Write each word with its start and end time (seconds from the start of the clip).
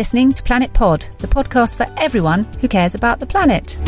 listening 0.00 0.32
to 0.32 0.42
Planet 0.42 0.72
Pod, 0.72 1.06
the 1.18 1.28
podcast 1.28 1.76
for 1.76 1.86
everyone 1.98 2.44
who 2.62 2.66
cares 2.66 2.94
about 2.94 3.20
the 3.20 3.26
planet. 3.26 3.78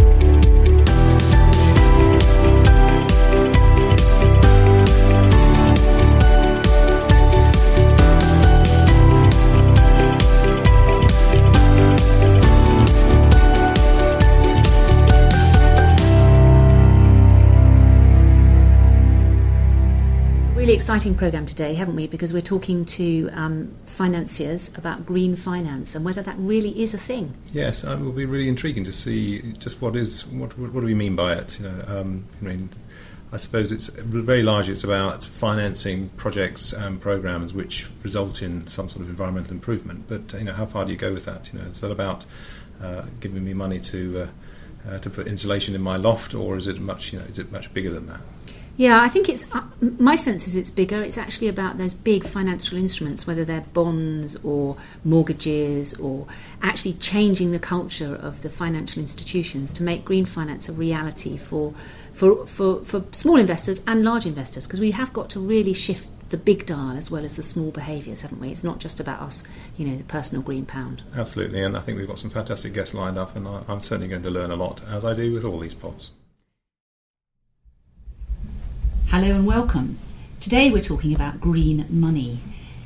Really 20.63 20.75
exciting 20.75 21.17
program 21.17 21.45
today, 21.45 21.75
haven't 21.75 21.97
we? 21.97 22.07
Because 22.07 22.33
we're 22.33 22.41
talking 22.41 22.85
to 22.85 23.29
um, 23.33 23.75
financiers 23.85 24.73
about 24.79 25.05
green 25.05 25.35
finance 25.35 25.97
and 25.97 26.05
whether 26.05 26.23
that 26.23 26.37
really 26.39 26.81
is 26.81 26.95
a 26.95 26.99
thing. 26.99 27.35
Yes, 27.53 27.83
it 27.83 27.99
will 27.99 28.13
be 28.13 28.27
really 28.27 28.49
intriguing 28.49 28.85
to 28.85 28.93
see 28.93 29.55
just 29.55 29.83
what 29.83 29.97
is 29.97 30.25
what 30.29 30.57
what, 30.57 30.73
do 30.73 30.83
we 30.83 30.95
mean 30.95 31.17
by 31.17 31.33
it. 31.33 31.59
You 31.59 31.69
know, 31.69 31.85
um, 31.89 32.27
I 32.41 32.45
mean, 32.45 32.71
I 33.33 33.39
suppose 33.39 33.73
it's 33.73 33.89
very 33.89 34.45
largely 34.45 34.73
it's 34.73 34.85
about 34.85 35.25
financing 35.25 36.11
projects 36.11 36.73
and 36.73 37.01
programs 37.01 37.53
which 37.53 37.89
result 38.05 38.41
in 38.41 38.65
some 38.69 38.89
sort 38.89 39.03
of 39.03 39.11
environmental 39.11 39.55
improvement. 39.55 40.05
But 40.09 40.33
you 40.35 40.45
know, 40.45 40.53
how 40.53 40.67
far 40.67 40.85
do 40.85 40.93
you 40.93 40.97
go 40.97 41.13
with 41.13 41.25
that? 41.25 41.53
You 41.53 41.59
know, 41.59 41.65
is 41.65 41.81
that 41.81 41.91
about 41.91 42.25
uh, 42.81 43.07
giving 43.19 43.45
me 43.45 43.53
money 43.53 43.81
to 43.81 44.29
uh, 44.87 44.91
uh, 44.93 44.99
to 45.01 45.11
put 45.11 45.27
insulation 45.27 45.75
in 45.75 45.83
my 45.83 45.97
loft, 45.97 46.37
or 46.37 46.57
is 46.57 46.69
it 46.69 46.79
much 46.79 47.13
you 47.13 47.19
know 47.19 47.25
is 47.25 47.41
it 47.41 47.51
much 47.51 47.75
bigger 47.75 47.91
than 47.91 48.07
that? 48.07 48.21
Yeah, 48.77 49.01
I 49.03 49.09
think 49.09 49.29
it's 49.29 49.55
uh, 49.55 49.65
my 49.81 50.17
sense 50.17 50.47
is 50.47 50.57
it's 50.57 50.71
bigger. 50.71 51.03
It's 51.03 51.19
actually 51.19 51.49
about 51.49 51.77
those 51.77 51.93
big 51.93 52.25
financial 52.25 52.79
instruments, 52.79 53.27
whether 53.27 53.45
they're 53.45 53.67
bonds 53.73 54.37
or 54.43 54.77
mortgages, 55.05 55.95
or 55.95 56.27
actually 56.63 56.95
changing 56.95 57.53
the 57.53 57.59
culture 57.59 58.15
of 58.15 58.43
the 58.43 58.49
financial 58.49 59.03
institutions 59.03 59.73
to 59.75 59.83
make 59.83 60.05
green 60.05 60.25
finance 60.25 60.69
a 60.69 60.73
reality 60.73 61.37
for 61.37 61.75
for 62.15 62.47
for, 62.47 62.83
for 62.83 63.05
small 63.13 63.37
investors 63.37 63.83
and 63.87 64.03
large 64.03 64.25
investors. 64.25 64.67
Because 64.67 64.81
we 64.81 64.93
have 64.93 65.13
got 65.13 65.29
to 65.31 65.41
really 65.41 65.75
shift 65.75 66.09
the 66.31 66.39
big 66.39 66.65
dial 66.65 66.97
as 66.97 67.11
well 67.11 67.27
as 67.27 67.37
the 67.37 67.43
small 67.43 67.71
behaviours, 67.71 68.23
haven't 68.23 68.41
we? 68.41 68.49
It's 68.49 68.65
not 68.65 68.79
just 68.79 68.99
about 68.99 69.21
us, 69.21 69.43
you 69.77 69.87
know, 69.87 69.99
the 69.99 70.05
personal 70.05 70.43
green 70.43 70.65
pound. 70.65 71.03
Absolutely, 71.15 71.63
and 71.63 71.77
I 71.77 71.81
think 71.81 71.99
we've 71.99 72.09
got 72.09 72.19
some 72.19 72.31
fantastic 72.31 72.73
guests 72.73 72.95
lined 72.95 73.19
up, 73.19 73.37
and 73.37 73.47
I'm 73.47 73.81
certainly 73.81 74.09
going 74.09 74.23
to 74.23 74.31
learn 74.31 74.51
a 74.51 74.57
lot, 74.57 74.83
as 74.89 75.05
I 75.05 75.13
do 75.13 75.35
with 75.35 75.45
all 75.45 75.59
these 75.59 75.75
pods. 75.75 76.13
Hello 79.15 79.35
and 79.35 79.47
welcome. 79.47 79.99
Today 80.41 80.71
we're 80.71 80.81
talking 80.81 81.15
about 81.15 81.39
green 81.39 81.85
money. 81.91 82.39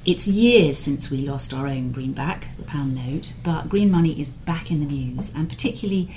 It's 0.05 0.27
years 0.27 0.77
since 0.77 1.09
we 1.09 1.19
lost 1.19 1.55
our 1.55 1.69
own 1.69 1.93
greenback, 1.93 2.49
the 2.57 2.65
pound 2.65 2.97
note, 2.97 3.33
but 3.45 3.69
green 3.69 3.93
money 3.93 4.19
is 4.19 4.33
back 4.33 4.73
in 4.73 4.79
the 4.79 4.87
news, 4.87 5.33
and 5.37 5.49
particularly 5.49 6.11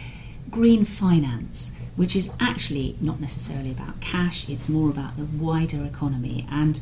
green 0.50 0.84
finance, 0.84 1.78
which 1.96 2.16
is 2.16 2.34
actually 2.40 2.96
not 3.00 3.20
necessarily 3.20 3.70
about 3.70 4.02
cash, 4.02 4.50
it's 4.50 4.68
more 4.68 4.90
about 4.90 5.16
the 5.16 5.26
wider 5.26 5.86
economy. 5.86 6.48
And 6.50 6.80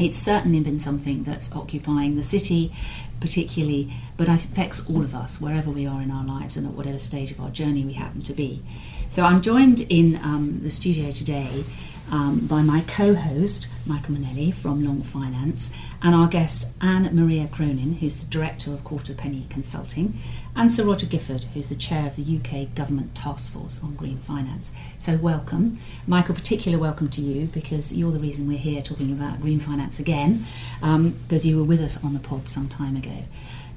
it's 0.00 0.18
certainly 0.18 0.58
been 0.58 0.80
something 0.80 1.22
that's 1.22 1.54
occupying 1.54 2.16
the 2.16 2.24
city, 2.24 2.72
particularly, 3.20 3.92
but 4.16 4.28
it 4.28 4.44
affects 4.44 4.90
all 4.90 5.02
of 5.02 5.14
us 5.14 5.40
wherever 5.40 5.70
we 5.70 5.86
are 5.86 6.02
in 6.02 6.10
our 6.10 6.24
lives 6.24 6.56
and 6.56 6.66
at 6.66 6.72
whatever 6.72 6.98
stage 6.98 7.30
of 7.30 7.40
our 7.40 7.50
journey 7.50 7.84
we 7.84 7.92
happen 7.92 8.20
to 8.22 8.32
be. 8.32 8.64
So 9.08 9.22
I'm 9.22 9.42
joined 9.42 9.82
in 9.82 10.16
um, 10.16 10.58
the 10.64 10.72
studio 10.72 11.12
today 11.12 11.62
um, 12.10 12.46
by 12.46 12.62
my 12.62 12.82
co 12.86 13.14
host, 13.14 13.68
Michael 13.86 14.14
Mainelli 14.16 14.52
from 14.54 14.84
Long 14.84 15.02
Finance, 15.02 15.76
and 16.02 16.14
our 16.14 16.28
guests, 16.28 16.76
Anne 16.80 17.08
Maria 17.14 17.48
Cronin, 17.48 17.94
who's 17.94 18.22
the 18.22 18.30
Director 18.30 18.72
of 18.72 18.84
Quarter 18.84 19.14
Penny 19.14 19.46
Consulting, 19.48 20.18
and 20.54 20.70
Sir 20.70 20.84
Roger 20.84 21.06
Gifford, 21.06 21.44
who's 21.54 21.68
the 21.68 21.74
Chair 21.74 22.06
of 22.06 22.16
the 22.16 22.36
UK 22.36 22.74
Government 22.74 23.14
Task 23.14 23.52
Force 23.52 23.82
on 23.82 23.94
Green 23.94 24.18
Finance. 24.18 24.74
So, 24.98 25.16
welcome. 25.16 25.78
Michael, 26.06 26.34
particular 26.34 26.78
welcome 26.78 27.08
to 27.08 27.20
you 27.20 27.46
because 27.46 27.92
you're 27.92 28.12
the 28.12 28.18
reason 28.18 28.48
we're 28.48 28.58
here 28.58 28.82
talking 28.82 29.12
about 29.12 29.40
green 29.40 29.60
finance 29.60 29.98
again, 29.98 30.44
um, 30.82 31.10
because 31.10 31.46
you 31.46 31.56
were 31.56 31.64
with 31.64 31.80
us 31.80 32.04
on 32.04 32.12
the 32.12 32.18
pod 32.18 32.48
some 32.48 32.68
time 32.68 32.96
ago 32.96 33.24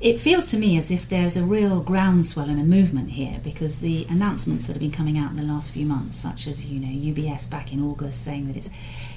it 0.01 0.19
feels 0.19 0.45
to 0.45 0.57
me 0.57 0.77
as 0.77 0.91
if 0.91 1.07
there's 1.07 1.37
a 1.37 1.43
real 1.43 1.79
groundswell 1.79 2.49
and 2.49 2.59
a 2.59 2.63
movement 2.63 3.11
here 3.11 3.39
because 3.43 3.79
the 3.79 4.05
announcements 4.09 4.67
that 4.67 4.73
have 4.73 4.81
been 4.81 4.91
coming 4.91 5.17
out 5.17 5.31
in 5.31 5.37
the 5.37 5.43
last 5.43 5.71
few 5.71 5.85
months, 5.85 6.17
such 6.17 6.47
as 6.47 6.65
you 6.65 6.79
know 6.79 6.87
UBS 6.87 7.49
back 7.49 7.71
in 7.71 7.81
August 7.81 8.23
saying 8.23 8.47
that 8.47 8.57
it's 8.57 8.69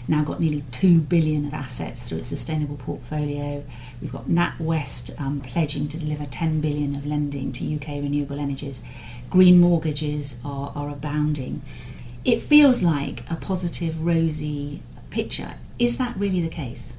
now 0.06 0.22
got 0.22 0.40
nearly 0.40 0.62
two 0.70 1.00
billion 1.00 1.44
of 1.44 1.52
assets 1.52 2.02
through 2.08 2.18
its 2.18 2.28
sustainable 2.28 2.76
portfolio. 2.76 3.64
We've 4.00 4.12
got 4.12 4.26
NatWest 4.26 5.20
um, 5.20 5.40
pledging 5.40 5.88
to 5.88 5.98
deliver 5.98 6.24
10 6.24 6.60
billion 6.60 6.96
of 6.96 7.04
lending 7.04 7.52
to 7.52 7.74
UK 7.74 8.02
renewable 8.02 8.38
energies. 8.38 8.82
Green 9.28 9.60
mortgages 9.60 10.40
are, 10.44 10.72
are 10.74 10.88
abounding. 10.88 11.60
It 12.24 12.40
feels 12.40 12.82
like 12.82 13.28
a 13.30 13.36
positive, 13.36 14.06
rosy 14.06 14.80
picture. 15.10 15.54
Is 15.78 15.98
that 15.98 16.16
really 16.16 16.40
the 16.40 16.48
case? 16.48 16.94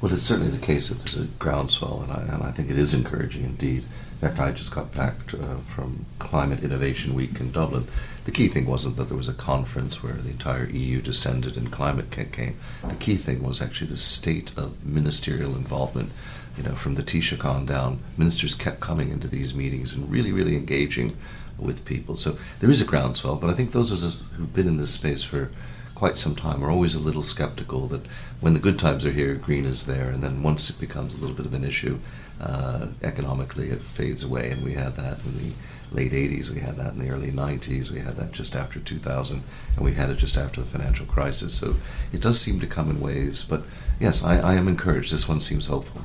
Well, 0.00 0.12
it's 0.12 0.22
certainly 0.22 0.52
the 0.52 0.64
case 0.64 0.90
that 0.90 0.98
there's 0.98 1.24
a 1.24 1.26
groundswell, 1.38 2.02
and 2.02 2.12
I, 2.12 2.34
and 2.34 2.44
I 2.44 2.52
think 2.52 2.70
it 2.70 2.78
is 2.78 2.94
encouraging 2.94 3.42
indeed. 3.42 3.84
In 4.22 4.28
fact, 4.28 4.38
I 4.38 4.52
just 4.52 4.72
got 4.72 4.94
back 4.94 5.26
to, 5.28 5.42
uh, 5.42 5.56
from 5.56 6.06
Climate 6.20 6.62
Innovation 6.62 7.14
Week 7.14 7.40
in 7.40 7.50
Dublin. 7.50 7.88
The 8.24 8.30
key 8.30 8.46
thing 8.46 8.66
wasn't 8.66 8.96
that 8.96 9.08
there 9.08 9.16
was 9.16 9.28
a 9.28 9.34
conference 9.34 10.00
where 10.00 10.12
the 10.12 10.30
entire 10.30 10.68
EU 10.70 11.00
descended 11.00 11.56
and 11.56 11.72
climate 11.72 12.12
came. 12.12 12.56
The 12.88 12.94
key 12.94 13.16
thing 13.16 13.42
was 13.42 13.60
actually 13.60 13.88
the 13.88 13.96
state 13.96 14.56
of 14.56 14.84
ministerial 14.86 15.56
involvement. 15.56 16.12
You 16.56 16.62
know, 16.62 16.74
from 16.76 16.94
the 16.94 17.02
Taoiseach 17.02 17.44
on 17.44 17.66
down, 17.66 17.98
ministers 18.16 18.54
kept 18.54 18.78
coming 18.78 19.10
into 19.10 19.26
these 19.26 19.52
meetings 19.52 19.92
and 19.92 20.08
really, 20.08 20.30
really 20.30 20.56
engaging 20.56 21.16
with 21.58 21.84
people. 21.84 22.14
So 22.14 22.38
there 22.60 22.70
is 22.70 22.80
a 22.80 22.84
groundswell, 22.84 23.36
but 23.36 23.50
I 23.50 23.54
think 23.54 23.72
those 23.72 23.90
of 23.90 24.04
us 24.04 24.24
who've 24.36 24.52
been 24.52 24.68
in 24.68 24.76
this 24.76 24.94
space 24.94 25.24
for 25.24 25.50
quite 25.98 26.16
some 26.16 26.36
time 26.36 26.62
are 26.62 26.70
always 26.70 26.94
a 26.94 27.00
little 27.00 27.24
skeptical 27.24 27.88
that 27.88 28.06
when 28.40 28.54
the 28.54 28.60
good 28.60 28.78
times 28.78 29.04
are 29.04 29.10
here, 29.10 29.34
green 29.34 29.64
is 29.64 29.86
there, 29.86 30.10
and 30.10 30.22
then 30.22 30.44
once 30.44 30.70
it 30.70 30.78
becomes 30.78 31.12
a 31.12 31.16
little 31.16 31.34
bit 31.34 31.44
of 31.44 31.52
an 31.52 31.64
issue 31.64 31.98
uh, 32.40 32.86
economically, 33.02 33.70
it 33.70 33.80
fades 33.80 34.22
away. 34.22 34.52
And 34.52 34.64
we 34.64 34.74
had 34.74 34.92
that 34.92 35.18
in 35.26 35.36
the 35.36 35.52
late 35.90 36.12
80s, 36.12 36.50
we 36.50 36.60
had 36.60 36.76
that 36.76 36.92
in 36.92 37.00
the 37.00 37.10
early 37.10 37.32
90s, 37.32 37.90
we 37.90 37.98
had 37.98 38.14
that 38.14 38.30
just 38.30 38.54
after 38.54 38.78
2000, 38.78 39.42
and 39.74 39.84
we 39.84 39.94
had 39.94 40.08
it 40.08 40.18
just 40.18 40.36
after 40.36 40.60
the 40.60 40.68
financial 40.68 41.04
crisis. 41.04 41.58
So 41.58 41.74
it 42.12 42.22
does 42.22 42.40
seem 42.40 42.60
to 42.60 42.66
come 42.68 42.90
in 42.90 43.00
waves, 43.00 43.42
but 43.42 43.62
yes, 43.98 44.22
I, 44.22 44.38
I 44.38 44.54
am 44.54 44.68
encouraged. 44.68 45.12
This 45.12 45.28
one 45.28 45.40
seems 45.40 45.66
hopeful. 45.66 46.02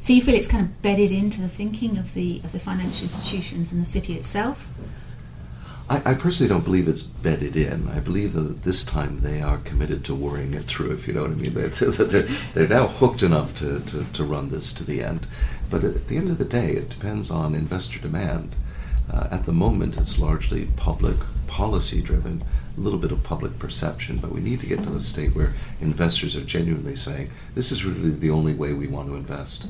So 0.00 0.12
you 0.12 0.20
feel 0.20 0.34
it's 0.34 0.48
kind 0.48 0.66
of 0.66 0.82
bedded 0.82 1.12
into 1.12 1.40
the 1.40 1.48
thinking 1.48 1.96
of 1.96 2.12
the 2.12 2.40
of 2.44 2.52
the 2.52 2.58
financial 2.58 3.04
institutions 3.04 3.72
and 3.72 3.80
the 3.80 3.86
city 3.86 4.14
itself? 4.14 4.70
I, 5.90 6.12
I, 6.12 6.14
personally 6.14 6.48
don't 6.48 6.64
believe 6.64 6.86
it's 6.86 7.02
bedded 7.02 7.56
in. 7.56 7.88
I 7.88 7.98
believe 7.98 8.34
that 8.34 8.62
this 8.62 8.84
time 8.84 9.22
they 9.22 9.42
are 9.42 9.58
committed 9.58 10.04
to 10.04 10.14
worrying 10.14 10.54
it 10.54 10.62
through, 10.62 10.92
if 10.92 11.08
you 11.08 11.14
know 11.14 11.22
what 11.22 11.32
I 11.32 11.34
mean. 11.34 11.52
They're, 11.52 12.22
they're 12.54 12.68
now 12.68 12.86
hooked 12.86 13.24
enough 13.24 13.56
to, 13.56 13.80
to, 13.80 14.04
to 14.04 14.24
run 14.24 14.50
this 14.50 14.72
to 14.74 14.84
the 14.84 15.02
end. 15.02 15.26
But 15.68 15.82
at 15.82 16.06
the 16.06 16.16
end 16.16 16.30
of 16.30 16.38
the 16.38 16.44
day, 16.44 16.74
it 16.74 16.90
depends 16.90 17.28
on 17.28 17.56
investor 17.56 17.98
demand. 17.98 18.54
Uh, 19.12 19.26
at 19.32 19.46
the 19.46 19.52
moment, 19.52 19.96
it's 19.96 20.20
largely 20.20 20.66
public 20.76 21.16
policy 21.48 22.00
driven, 22.00 22.44
a 22.76 22.80
little 22.80 23.00
bit 23.00 23.10
of 23.10 23.24
public 23.24 23.58
perception, 23.58 24.18
but 24.18 24.30
we 24.30 24.40
need 24.40 24.60
to 24.60 24.66
get 24.66 24.84
to 24.84 24.90
the 24.90 25.02
state 25.02 25.34
where 25.34 25.54
investors 25.80 26.36
are 26.36 26.44
genuinely 26.44 26.94
saying, 26.94 27.30
this 27.56 27.72
is 27.72 27.84
really 27.84 28.10
the 28.10 28.30
only 28.30 28.54
way 28.54 28.72
we 28.72 28.86
want 28.86 29.08
to 29.08 29.16
invest. 29.16 29.66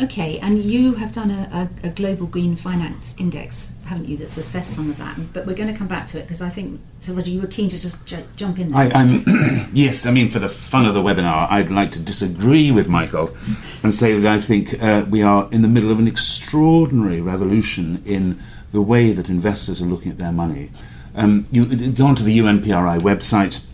Okay, 0.00 0.38
and 0.38 0.58
you 0.58 0.94
have 0.94 1.10
done 1.10 1.32
a, 1.32 1.68
a, 1.82 1.88
a, 1.88 1.90
global 1.90 2.28
green 2.28 2.54
finance 2.54 3.16
index, 3.18 3.76
haven't 3.86 4.08
you, 4.08 4.16
that's 4.16 4.36
assessed 4.36 4.76
some 4.76 4.88
of 4.88 4.96
that? 4.98 5.18
But 5.32 5.44
we're 5.44 5.56
going 5.56 5.72
to 5.72 5.76
come 5.76 5.88
back 5.88 6.06
to 6.08 6.20
it 6.20 6.22
because 6.22 6.40
I 6.40 6.50
think, 6.50 6.80
so 7.00 7.14
Roger, 7.14 7.30
you 7.30 7.40
were 7.40 7.48
keen 7.48 7.68
to 7.70 7.76
just 7.76 8.06
ju- 8.06 8.22
jump 8.36 8.60
in 8.60 8.70
there. 8.70 8.78
I, 8.94 9.00
am 9.02 9.24
yes, 9.72 10.06
I 10.06 10.12
mean, 10.12 10.30
for 10.30 10.38
the 10.38 10.48
fun 10.48 10.86
of 10.86 10.94
the 10.94 11.02
webinar, 11.02 11.50
I'd 11.50 11.72
like 11.72 11.90
to 11.92 12.00
disagree 12.00 12.70
with 12.70 12.88
Michael 12.88 13.36
and 13.82 13.92
say 13.92 14.16
that 14.20 14.32
I 14.32 14.38
think 14.38 14.80
uh, 14.80 15.04
we 15.10 15.22
are 15.22 15.48
in 15.50 15.62
the 15.62 15.68
middle 15.68 15.90
of 15.90 15.98
an 15.98 16.06
extraordinary 16.06 17.20
revolution 17.20 18.00
in 18.06 18.38
the 18.70 18.82
way 18.82 19.10
that 19.10 19.28
investors 19.28 19.82
are 19.82 19.86
looking 19.86 20.12
at 20.12 20.18
their 20.18 20.32
money. 20.32 20.70
Um, 21.16 21.46
you 21.50 21.64
go 21.90 22.06
onto 22.06 22.22
the 22.22 22.38
UNPRI 22.38 23.00
website 23.00 23.64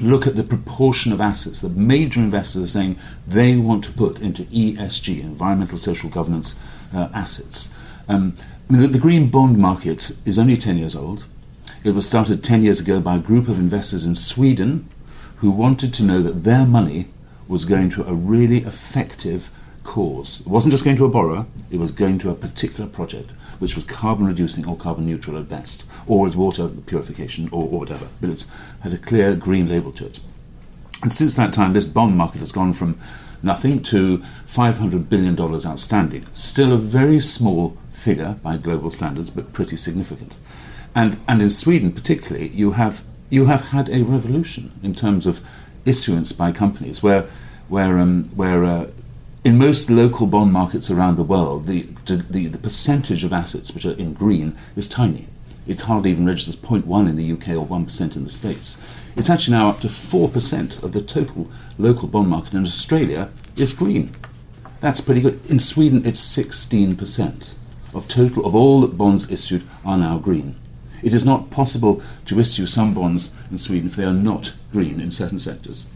look 0.00 0.26
at 0.26 0.36
the 0.36 0.42
proportion 0.42 1.12
of 1.12 1.20
assets 1.20 1.60
that 1.60 1.76
major 1.76 2.20
investors 2.20 2.62
are 2.62 2.66
saying 2.66 2.96
they 3.26 3.56
want 3.56 3.84
to 3.84 3.92
put 3.92 4.20
into 4.20 4.42
ESG, 4.44 5.20
environmental 5.22 5.78
social 5.78 6.10
governance 6.10 6.60
uh, 6.94 7.08
assets. 7.14 7.76
Um, 8.08 8.36
I 8.68 8.72
mean, 8.72 8.82
the, 8.82 8.88
the, 8.88 8.98
green 8.98 9.28
bond 9.28 9.58
market 9.58 10.10
is 10.26 10.38
only 10.38 10.56
10 10.56 10.78
years 10.78 10.96
old. 10.96 11.24
It 11.84 11.92
was 11.92 12.08
started 12.08 12.42
10 12.42 12.64
years 12.64 12.80
ago 12.80 13.00
by 13.00 13.16
a 13.16 13.20
group 13.20 13.48
of 13.48 13.58
investors 13.58 14.04
in 14.04 14.14
Sweden 14.14 14.88
who 15.36 15.50
wanted 15.50 15.92
to 15.94 16.02
know 16.02 16.20
that 16.22 16.44
their 16.44 16.66
money 16.66 17.06
was 17.46 17.64
going 17.64 17.90
to 17.90 18.04
a 18.06 18.14
really 18.14 18.58
effective 18.58 19.50
cause. 19.84 20.40
It 20.40 20.48
wasn't 20.48 20.72
just 20.72 20.84
going 20.84 20.96
to 20.96 21.04
a 21.04 21.08
borrower, 21.08 21.46
it 21.70 21.78
was 21.78 21.92
going 21.92 22.18
to 22.20 22.30
a 22.30 22.34
particular 22.34 22.90
project 22.90 23.30
which 23.58 23.76
was 23.76 23.84
carbon 23.84 24.26
reducing 24.26 24.66
or 24.66 24.76
carbon 24.76 25.06
neutral 25.06 25.38
at 25.38 25.48
best, 25.48 25.86
or 26.06 26.26
as 26.26 26.36
water 26.36 26.68
purification 26.86 27.48
or, 27.50 27.62
or 27.64 27.80
whatever, 27.80 28.06
but 28.20 28.30
it 28.30 28.44
had 28.82 28.92
a 28.92 28.98
clear 28.98 29.34
green 29.34 29.68
label 29.68 29.92
to 29.92 30.06
it. 30.06 30.20
And 31.02 31.12
since 31.12 31.34
that 31.36 31.52
time, 31.54 31.72
this 31.72 31.86
bond 31.86 32.16
market 32.16 32.40
has 32.40 32.52
gone 32.52 32.72
from 32.72 32.98
nothing 33.42 33.82
to 33.84 34.18
$500 34.46 35.08
billion 35.08 35.38
outstanding. 35.40 36.26
Still 36.32 36.72
a 36.72 36.78
very 36.78 37.20
small 37.20 37.76
figure 37.90 38.36
by 38.42 38.56
global 38.56 38.90
standards, 38.90 39.30
but 39.30 39.52
pretty 39.52 39.76
significant. 39.76 40.36
And, 40.94 41.18
and 41.28 41.42
in 41.42 41.50
Sweden, 41.50 41.92
particularly, 41.92 42.48
you 42.48 42.72
have, 42.72 43.04
you 43.30 43.46
have 43.46 43.68
had 43.68 43.88
a 43.88 44.02
revolution 44.02 44.72
in 44.82 44.94
terms 44.94 45.26
of 45.26 45.40
issuance 45.84 46.32
by 46.32 46.52
companies 46.52 47.02
where, 47.02 47.28
where, 47.68 47.98
um, 47.98 48.24
where 48.34 48.64
uh, 48.64 48.86
in 49.44 49.58
most 49.58 49.90
local 49.90 50.26
bond 50.26 50.52
markets 50.52 50.90
around 50.90 51.16
the 51.16 51.22
world, 51.22 51.66
the, 51.66 51.82
the, 52.06 52.46
the 52.46 52.58
percentage 52.58 53.24
of 53.24 53.32
assets 53.32 53.74
which 53.74 53.84
are 53.84 53.92
in 53.92 54.14
green 54.14 54.56
is 54.74 54.88
tiny. 54.88 55.26
It's 55.66 55.82
hardly 55.82 56.10
even 56.10 56.26
registers 56.26 56.56
0.1 56.56 57.08
in 57.08 57.16
the 57.16 57.32
UK 57.32 57.48
or 57.50 57.66
1% 57.66 58.16
in 58.16 58.24
the 58.24 58.30
States. 58.30 59.00
It's 59.16 59.28
actually 59.28 59.56
now 59.56 59.68
up 59.68 59.80
to 59.80 59.88
4% 59.88 60.82
of 60.82 60.92
the 60.92 61.02
total 61.02 61.50
local 61.78 62.08
bond 62.08 62.28
market 62.28 62.54
in 62.54 62.62
Australia 62.62 63.30
is 63.56 63.74
green. 63.74 64.14
That's 64.80 65.00
pretty 65.00 65.20
good. 65.20 65.50
In 65.50 65.58
Sweden, 65.58 66.02
it's 66.06 66.20
16% 66.20 67.54
of 67.94 68.08
total 68.08 68.46
of 68.46 68.54
all 68.54 68.86
bonds 68.86 69.30
issued 69.30 69.62
are 69.84 69.98
now 69.98 70.18
green. 70.18 70.56
It 71.02 71.12
is 71.12 71.24
not 71.24 71.50
possible 71.50 72.02
to 72.26 72.40
issue 72.40 72.66
some 72.66 72.94
bonds 72.94 73.36
in 73.50 73.58
Sweden 73.58 73.88
if 73.88 73.96
they 73.96 74.04
are 74.04 74.12
not 74.12 74.54
green 74.72 75.00
in 75.00 75.10
certain 75.10 75.38
sectors. 75.38 75.86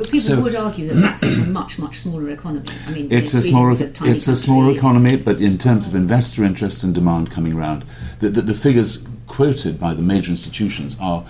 But 0.00 0.10
people 0.10 0.20
So- 0.20 0.40
would 0.40 0.54
argue 0.54 0.88
that 0.88 0.94
that's 0.94 1.22
a 1.22 1.46
much, 1.46 1.78
much 1.78 1.98
smaller 1.98 2.30
economy. 2.30 2.64
I 2.88 2.90
mean, 2.90 3.08
It's 3.10 3.34
a 3.34 3.42
smaller, 3.42 3.72
it's 3.78 4.28
a 4.28 4.34
smaller 4.34 4.72
economy, 4.72 5.16
but 5.16 5.42
in 5.42 5.58
terms 5.58 5.86
of 5.86 5.94
investor 5.94 6.42
interest 6.42 6.82
and 6.82 6.94
demand 6.94 7.30
coming 7.30 7.54
round, 7.54 7.84
the, 8.20 8.30
the, 8.30 8.40
the 8.40 8.54
figures 8.54 9.06
quoted 9.26 9.78
by 9.78 9.92
the 9.92 10.00
major 10.00 10.30
institutions 10.30 10.96
are 11.02 11.24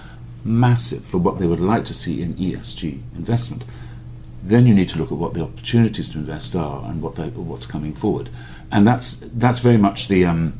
massive 0.44 1.04
for 1.04 1.18
what 1.18 1.40
they 1.40 1.48
would 1.48 1.58
like 1.58 1.84
to 1.86 1.94
see 1.94 2.22
in 2.22 2.34
ESG 2.34 3.00
investment. 3.16 3.64
Then 4.40 4.68
you 4.68 4.74
need 4.74 4.88
to 4.90 4.98
look 4.98 5.10
at 5.10 5.18
what 5.18 5.34
the 5.34 5.42
opportunities 5.42 6.08
to 6.10 6.18
invest 6.18 6.54
are 6.54 6.88
and 6.88 7.02
what 7.02 7.16
they, 7.16 7.26
what's 7.30 7.66
coming 7.66 7.92
forward, 7.92 8.30
and 8.70 8.86
that's 8.86 9.16
that's 9.16 9.58
very 9.58 9.78
much 9.78 10.06
the 10.06 10.24
um, 10.24 10.52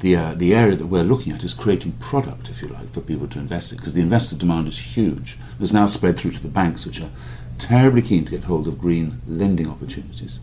the 0.00 0.14
uh, 0.14 0.34
the 0.34 0.54
area 0.54 0.76
that 0.76 0.86
we're 0.86 1.02
looking 1.02 1.32
at 1.32 1.42
is 1.42 1.54
creating 1.54 1.92
product, 1.92 2.48
if 2.48 2.62
you 2.62 2.68
like, 2.68 2.92
for 2.92 3.00
people 3.00 3.26
to 3.28 3.38
invest 3.38 3.72
in, 3.72 3.78
because 3.78 3.94
the 3.94 4.02
investor 4.02 4.36
demand 4.36 4.68
is 4.68 4.78
huge. 4.96 5.38
It's 5.58 5.72
now 5.72 5.86
spread 5.86 6.16
through 6.18 6.32
to 6.32 6.42
the 6.42 6.48
banks, 6.48 6.86
which 6.86 7.00
are 7.00 7.10
terribly 7.58 8.02
keen 8.02 8.24
to 8.24 8.30
get 8.30 8.44
hold 8.44 8.66
of 8.66 8.78
green 8.78 9.20
lending 9.26 9.68
opportunities. 9.68 10.40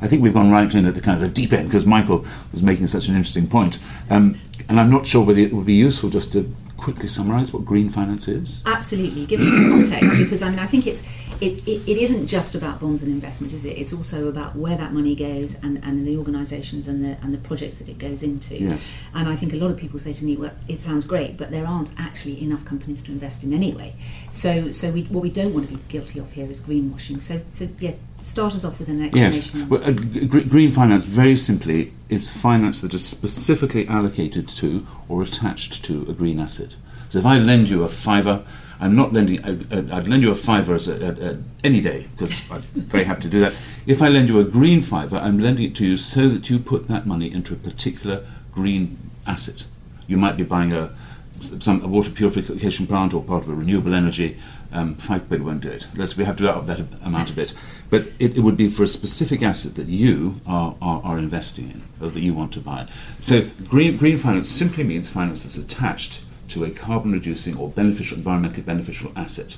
I 0.00 0.08
think 0.08 0.22
we've 0.22 0.34
gone 0.34 0.50
right 0.50 0.72
in 0.74 0.86
at 0.86 0.94
the 0.94 1.00
kind 1.00 1.22
of 1.22 1.28
the 1.28 1.34
deep 1.34 1.52
end 1.52 1.68
because 1.68 1.84
Michael 1.84 2.24
was 2.52 2.62
making 2.62 2.86
such 2.86 3.08
an 3.08 3.14
interesting 3.14 3.46
point, 3.46 3.78
um, 4.08 4.38
and 4.68 4.80
I'm 4.80 4.90
not 4.90 5.06
sure 5.06 5.24
whether 5.24 5.40
it 5.40 5.52
would 5.52 5.66
be 5.66 5.74
useful 5.74 6.08
just 6.08 6.32
to 6.32 6.50
quickly 6.76 7.06
summarise 7.06 7.52
what 7.52 7.64
green 7.64 7.90
finance 7.90 8.26
is. 8.26 8.62
Absolutely, 8.66 9.26
give 9.26 9.40
us 9.40 9.48
some 9.48 9.70
context 9.70 10.16
because 10.18 10.42
I 10.42 10.50
mean 10.50 10.58
I 10.58 10.66
think 10.66 10.86
it's 10.86 11.06
it, 11.40 11.66
it, 11.66 11.88
it 11.88 11.98
isn't 11.98 12.26
just 12.26 12.54
about 12.54 12.80
bonds 12.80 13.02
and 13.02 13.10
investment, 13.10 13.52
is 13.52 13.64
it? 13.64 13.78
It's 13.78 13.92
also 13.92 14.28
about 14.28 14.56
where 14.56 14.76
that 14.76 14.92
money 14.92 15.14
goes 15.16 15.62
and, 15.62 15.82
and 15.84 16.06
the 16.06 16.16
organisations 16.16 16.86
and 16.86 17.04
the 17.04 17.16
and 17.22 17.32
the 17.32 17.38
projects 17.38 17.78
that 17.78 17.88
it 17.88 17.98
goes 17.98 18.22
into. 18.22 18.56
Yes. 18.56 18.94
And 19.14 19.28
I 19.28 19.36
think 19.36 19.52
a 19.52 19.56
lot 19.56 19.70
of 19.70 19.76
people 19.76 19.98
say 19.98 20.12
to 20.12 20.24
me, 20.24 20.36
well, 20.36 20.52
it 20.68 20.80
sounds 20.80 21.04
great, 21.04 21.36
but 21.36 21.50
there 21.50 21.66
aren't 21.66 21.92
actually 21.98 22.42
enough 22.42 22.64
companies 22.64 23.02
to 23.04 23.12
invest 23.12 23.42
in 23.44 23.52
anyway. 23.52 23.94
So 24.30 24.70
so 24.72 24.90
we, 24.92 25.04
what 25.04 25.22
we 25.22 25.30
don't 25.30 25.54
want 25.54 25.68
to 25.68 25.74
be 25.76 25.82
guilty 25.88 26.18
of 26.18 26.32
here 26.32 26.48
is 26.50 26.60
greenwashing. 26.60 27.20
So 27.22 27.40
so 27.52 27.68
yeah, 27.78 27.94
start 28.16 28.54
us 28.54 28.64
off 28.64 28.78
with 28.78 28.88
an 28.88 29.04
explanation. 29.04 29.60
Yes, 29.60 29.68
well, 29.68 29.82
uh, 29.82 29.92
g- 29.92 30.26
green 30.26 30.70
finance 30.70 31.06
very 31.06 31.36
simply 31.36 31.92
is 32.08 32.30
finance 32.30 32.80
that 32.80 32.92
is 32.92 33.06
specifically 33.06 33.86
allocated 33.88 34.48
to 34.48 34.86
or 35.08 35.22
attached 35.22 35.84
to 35.84 36.06
a 36.08 36.12
green 36.12 36.38
asset. 36.38 36.76
So 37.08 37.18
if 37.18 37.26
I 37.26 37.38
lend 37.38 37.68
you 37.68 37.82
a 37.82 37.88
fiver, 37.88 38.44
I'm 38.80 38.96
not 38.96 39.12
lending. 39.12 39.44
I, 39.44 39.50
I'd 39.96 40.08
lend 40.08 40.22
you 40.22 40.30
a 40.30 40.34
fiver 40.34 40.74
as 40.74 40.88
a, 40.88 41.06
a, 41.06 41.30
a, 41.30 41.38
any 41.62 41.80
day 41.80 42.06
because 42.12 42.50
I'm 42.50 42.62
very 42.62 43.04
happy 43.04 43.22
to 43.22 43.28
do 43.28 43.40
that. 43.40 43.52
If 43.86 44.00
I 44.00 44.08
lend 44.08 44.28
you 44.28 44.38
a 44.38 44.44
green 44.44 44.80
fiver, 44.80 45.16
I'm 45.16 45.38
lending 45.38 45.66
it 45.66 45.76
to 45.76 45.86
you 45.86 45.96
so 45.96 46.28
that 46.28 46.48
you 46.48 46.58
put 46.58 46.88
that 46.88 47.06
money 47.06 47.30
into 47.30 47.52
a 47.52 47.56
particular 47.56 48.24
green 48.52 48.96
asset. 49.26 49.66
You 50.06 50.16
might 50.16 50.36
be 50.36 50.44
buying 50.44 50.72
a 50.72 50.94
some 51.40 51.82
a 51.82 51.88
water 51.88 52.10
purification 52.10 52.86
plant 52.86 53.14
or 53.14 53.22
part 53.22 53.44
of 53.44 53.50
a 53.50 53.54
renewable 53.54 53.94
energy. 53.94 54.36
Um, 54.72 54.94
five 54.94 55.26
quid 55.26 55.42
won't 55.42 55.62
do 55.62 55.70
it. 55.70 55.88
Let's 55.96 56.16
we 56.16 56.24
have 56.24 56.36
to 56.36 56.54
up 56.54 56.66
that 56.66 56.80
amount 57.02 57.30
a 57.30 57.32
bit. 57.32 57.54
But 57.90 58.02
it, 58.18 58.36
it 58.36 58.40
would 58.40 58.56
be 58.56 58.68
for 58.68 58.84
a 58.84 58.88
specific 58.88 59.42
asset 59.42 59.74
that 59.74 59.88
you 59.88 60.40
are, 60.46 60.76
are, 60.80 61.02
are 61.02 61.18
investing 61.18 61.70
in 61.70 61.82
or 62.00 62.10
that 62.10 62.20
you 62.20 62.34
want 62.34 62.52
to 62.52 62.60
buy. 62.60 62.86
So 63.20 63.48
green 63.68 63.96
green 63.96 64.16
finance 64.16 64.48
simply 64.48 64.84
means 64.84 65.08
finance 65.08 65.42
that's 65.42 65.58
attached 65.58 66.22
to 66.50 66.64
a 66.64 66.70
carbon 66.70 67.12
reducing 67.12 67.56
or 67.56 67.68
beneficial 67.68 68.18
environmentally 68.18 68.64
beneficial 68.64 69.12
asset. 69.16 69.56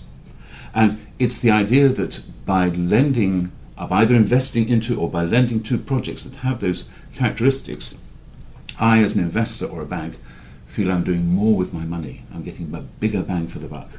And 0.75 1.05
it's 1.19 1.39
the 1.39 1.51
idea 1.51 1.89
that 1.89 2.25
by 2.47 2.69
lending, 2.69 3.53
uh, 3.77 3.87
by 3.87 4.03
either 4.03 4.15
investing 4.15 4.69
into 4.69 4.99
or 4.99 5.11
by 5.11 5.23
lending 5.23 5.63
to 5.65 5.79
projects 5.79 6.25
that 6.25 6.39
have 6.39 6.61
those 6.61 6.91
characteristics, 7.15 8.03
I, 8.81 9.03
as 9.03 9.15
an 9.15 9.23
investor 9.23 9.67
or 9.67 9.83
a 9.83 9.87
bank, 9.87 10.17
feel 10.67 10.91
I'm 10.91 11.05
doing 11.05 11.27
more 11.27 11.57
with 11.57 11.75
my 11.75 11.85
money. 11.85 12.23
I'm 12.35 12.43
getting 12.43 12.75
a 12.75 12.81
bigger 12.81 13.23
bang 13.23 13.47
for 13.47 13.59
the 13.59 13.69
buck. 13.69 13.91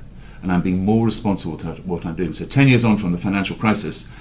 And 0.42 0.52
I'm 0.52 0.62
being 0.62 0.84
more 0.84 1.06
responsible 1.06 1.58
for 1.58 1.74
what 1.84 2.06
I'm 2.06 2.16
doing. 2.16 2.34
So, 2.34 2.46
10 2.46 2.68
years 2.68 2.84
on 2.84 2.98
from 2.98 3.12
the 3.12 3.18
financial 3.18 3.56
crisis, 3.56 4.12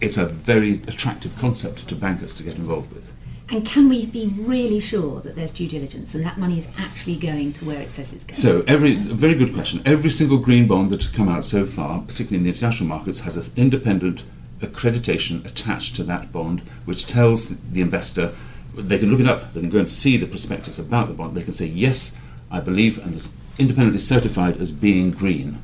it's 0.00 0.16
a 0.16 0.26
very 0.26 0.74
attractive 0.86 1.36
concept 1.38 1.88
to 1.88 1.94
bankers 1.94 2.36
to 2.36 2.42
get 2.42 2.56
involved 2.56 2.92
with. 2.92 3.12
And 3.50 3.64
can 3.66 3.88
we 3.88 4.06
be 4.06 4.32
really 4.38 4.80
sure 4.80 5.20
that 5.20 5.34
there's 5.34 5.52
due 5.52 5.68
diligence 5.68 6.14
and 6.14 6.24
that 6.24 6.38
money 6.38 6.56
is 6.56 6.72
actually 6.78 7.16
going 7.16 7.52
to 7.54 7.64
where 7.64 7.80
it 7.80 7.90
says 7.90 8.12
it's 8.12 8.24
going? 8.24 8.36
So, 8.36 8.62
every 8.66 8.94
very 8.94 9.34
good 9.34 9.52
question. 9.52 9.82
Every 9.84 10.10
single 10.10 10.38
green 10.38 10.66
bond 10.66 10.90
that's 10.90 11.08
come 11.08 11.28
out 11.28 11.44
so 11.44 11.64
far, 11.64 12.02
particularly 12.02 12.38
in 12.38 12.44
the 12.44 12.50
international 12.50 12.88
markets, 12.88 13.20
has 13.20 13.36
an 13.36 13.52
independent 13.56 14.24
accreditation 14.60 15.44
attached 15.46 15.96
to 15.96 16.04
that 16.04 16.32
bond, 16.32 16.60
which 16.84 17.06
tells 17.06 17.48
the 17.48 17.80
investor 17.80 18.32
they 18.74 18.98
can 18.98 19.10
look 19.10 19.20
it 19.20 19.26
up. 19.26 19.52
They 19.52 19.60
can 19.60 19.70
go 19.70 19.80
and 19.80 19.90
see 19.90 20.16
the 20.16 20.26
prospectus 20.26 20.78
about 20.78 21.08
the 21.08 21.14
bond. 21.14 21.36
They 21.36 21.42
can 21.42 21.52
say, 21.52 21.66
"Yes, 21.66 22.20
I 22.50 22.60
believe," 22.60 22.98
and 23.04 23.14
it's 23.14 23.34
independently 23.58 24.00
certified 24.00 24.58
as 24.58 24.70
being 24.70 25.10
green. 25.10 25.58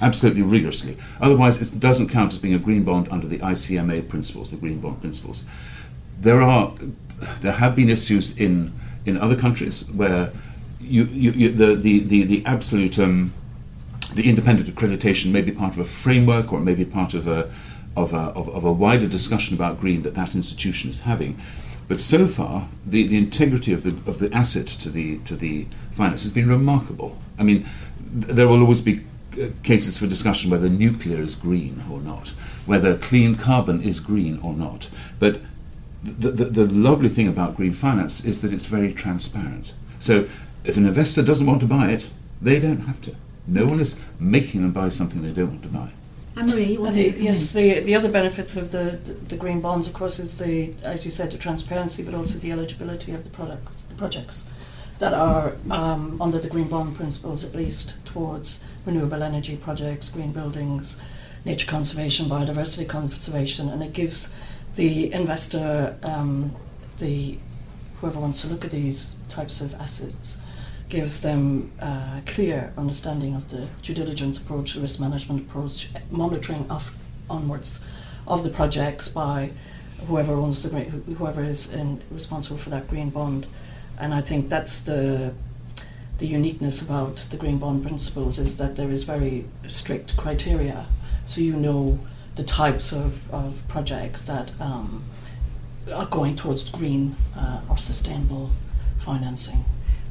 Absolutely 0.00 0.42
rigorously. 0.42 0.96
Otherwise, 1.20 1.60
it 1.60 1.80
doesn't 1.80 2.08
count 2.08 2.32
as 2.32 2.38
being 2.38 2.54
a 2.54 2.58
green 2.58 2.82
bond 2.82 3.08
under 3.10 3.26
the 3.26 3.38
ICMA 3.38 4.08
principles, 4.08 4.50
the 4.50 4.56
green 4.56 4.78
bond 4.78 5.00
principles. 5.00 5.44
There 6.22 6.40
are, 6.40 6.72
there 7.40 7.52
have 7.52 7.74
been 7.74 7.90
issues 7.90 8.38
in 8.38 8.72
in 9.04 9.16
other 9.18 9.36
countries 9.36 9.90
where 9.90 10.30
you, 10.80 11.04
you, 11.04 11.32
you 11.32 11.48
the, 11.50 11.74
the, 11.74 11.98
the, 11.98 12.22
the 12.22 12.46
absolute 12.46 12.96
um, 12.98 13.32
the 14.14 14.28
independent 14.28 14.68
accreditation 14.68 15.32
may 15.32 15.42
be 15.42 15.50
part 15.50 15.72
of 15.72 15.80
a 15.80 15.84
framework 15.84 16.52
or 16.52 16.60
may 16.60 16.74
be 16.74 16.84
part 16.84 17.14
of 17.14 17.26
a 17.26 17.50
of 17.96 18.14
a, 18.14 18.32
of, 18.38 18.48
of 18.48 18.64
a 18.64 18.72
wider 18.72 19.08
discussion 19.08 19.54
about 19.56 19.80
green 19.80 20.02
that 20.02 20.14
that 20.14 20.34
institution 20.34 20.88
is 20.88 21.00
having. 21.00 21.38
But 21.88 22.00
so 22.00 22.26
far, 22.26 22.68
the, 22.86 23.06
the 23.06 23.18
integrity 23.18 23.72
of 23.72 23.82
the 23.82 23.90
of 24.08 24.18
the 24.20 24.32
asset 24.32 24.68
to 24.68 24.90
the 24.90 25.18
to 25.24 25.34
the 25.34 25.66
finance 25.90 26.22
has 26.22 26.32
been 26.32 26.48
remarkable. 26.48 27.18
I 27.38 27.42
mean, 27.42 27.66
th- 28.20 28.36
there 28.36 28.46
will 28.46 28.60
always 28.60 28.80
be 28.80 29.00
uh, 29.34 29.48
cases 29.64 29.98
for 29.98 30.06
discussion 30.06 30.50
whether 30.52 30.68
nuclear 30.68 31.20
is 31.20 31.34
green 31.34 31.82
or 31.90 32.00
not, 32.00 32.28
whether 32.64 32.96
clean 32.96 33.34
carbon 33.34 33.82
is 33.82 33.98
green 33.98 34.38
or 34.40 34.54
not. 34.54 34.88
But 35.18 35.40
the, 36.02 36.30
the, 36.30 36.44
the 36.44 36.66
lovely 36.66 37.08
thing 37.08 37.28
about 37.28 37.56
green 37.56 37.72
finance 37.72 38.24
is 38.24 38.42
that 38.42 38.52
it's 38.52 38.66
very 38.66 38.92
transparent. 38.92 39.72
So 39.98 40.28
if 40.64 40.76
an 40.76 40.86
investor 40.86 41.22
doesn't 41.22 41.46
want 41.46 41.60
to 41.60 41.66
buy 41.66 41.90
it, 41.90 42.08
they 42.40 42.58
don't 42.58 42.82
have 42.82 43.00
to. 43.02 43.14
No 43.46 43.66
one 43.66 43.80
is 43.80 44.02
making 44.18 44.62
them 44.62 44.72
buy 44.72 44.88
something 44.88 45.22
they 45.22 45.30
don't 45.30 45.50
want 45.50 45.62
to 45.62 45.68
buy. 45.68 45.90
Anne 46.36 46.48
Marie, 46.48 46.72
you 46.72 46.90
the, 46.90 47.10
yes, 47.20 47.54
in? 47.54 47.62
the, 47.62 47.80
the 47.80 47.94
other 47.94 48.10
benefits 48.10 48.56
of 48.56 48.70
the, 48.70 48.98
the, 49.04 49.12
the 49.12 49.36
green 49.36 49.60
bonds, 49.60 49.86
of 49.86 49.92
course, 49.92 50.18
is 50.18 50.38
the, 50.38 50.72
as 50.82 51.04
you 51.04 51.10
said, 51.10 51.30
the 51.30 51.38
transparency, 51.38 52.02
but 52.02 52.14
also 52.14 52.38
the 52.38 52.50
eligibility 52.50 53.12
of 53.12 53.24
the 53.24 53.30
products, 53.30 53.82
the 53.82 53.94
projects 53.96 54.46
that 54.98 55.12
are 55.12 55.54
um, 55.70 56.20
under 56.22 56.38
the 56.38 56.48
green 56.48 56.68
bond 56.68 56.96
principles, 56.96 57.44
at 57.44 57.54
least 57.54 58.04
towards 58.06 58.60
renewable 58.86 59.22
energy 59.22 59.56
projects, 59.56 60.08
green 60.08 60.32
buildings, 60.32 61.00
nature 61.44 61.66
conservation, 61.66 62.26
biodiversity 62.26 62.88
conservation, 62.88 63.68
and 63.68 63.82
it 63.82 63.92
gives 63.92 64.34
the 64.76 65.12
investor, 65.12 65.96
um, 66.02 66.52
the 66.98 67.38
whoever 68.00 68.18
wants 68.18 68.42
to 68.42 68.48
look 68.48 68.64
at 68.64 68.70
these 68.70 69.16
types 69.28 69.60
of 69.60 69.74
assets, 69.74 70.38
gives 70.88 71.22
them 71.22 71.72
a 71.80 72.22
clear 72.26 72.72
understanding 72.76 73.34
of 73.34 73.50
the 73.50 73.66
due 73.82 73.94
diligence 73.94 74.38
approach, 74.38 74.74
risk 74.74 75.00
management 75.00 75.40
approach, 75.42 75.88
monitoring 76.10 76.66
onwards 77.30 77.84
of 78.26 78.44
the 78.44 78.50
projects 78.50 79.08
by 79.08 79.50
whoever 80.06 80.34
owns 80.34 80.62
the 80.62 80.68
whoever 81.18 81.42
is 81.42 81.72
in, 81.72 82.00
responsible 82.10 82.58
for 82.58 82.70
that 82.70 82.88
green 82.88 83.10
bond, 83.10 83.46
and 83.98 84.12
I 84.12 84.20
think 84.20 84.48
that's 84.48 84.80
the 84.80 85.32
the 86.18 86.26
uniqueness 86.26 86.82
about 86.82 87.16
the 87.30 87.36
green 87.36 87.58
bond 87.58 87.82
principles 87.82 88.38
is 88.38 88.56
that 88.58 88.76
there 88.76 88.90
is 88.90 89.04
very 89.04 89.44
strict 89.66 90.16
criteria, 90.16 90.86
so 91.26 91.40
you 91.40 91.56
know 91.56 91.98
the 92.36 92.42
types 92.42 92.92
of, 92.92 93.32
of 93.32 93.62
projects 93.68 94.26
that 94.26 94.50
um, 94.60 95.04
are 95.92 96.06
going 96.06 96.36
towards 96.36 96.68
green 96.70 97.16
uh, 97.36 97.60
or 97.68 97.76
sustainable 97.76 98.50
financing. 99.00 99.64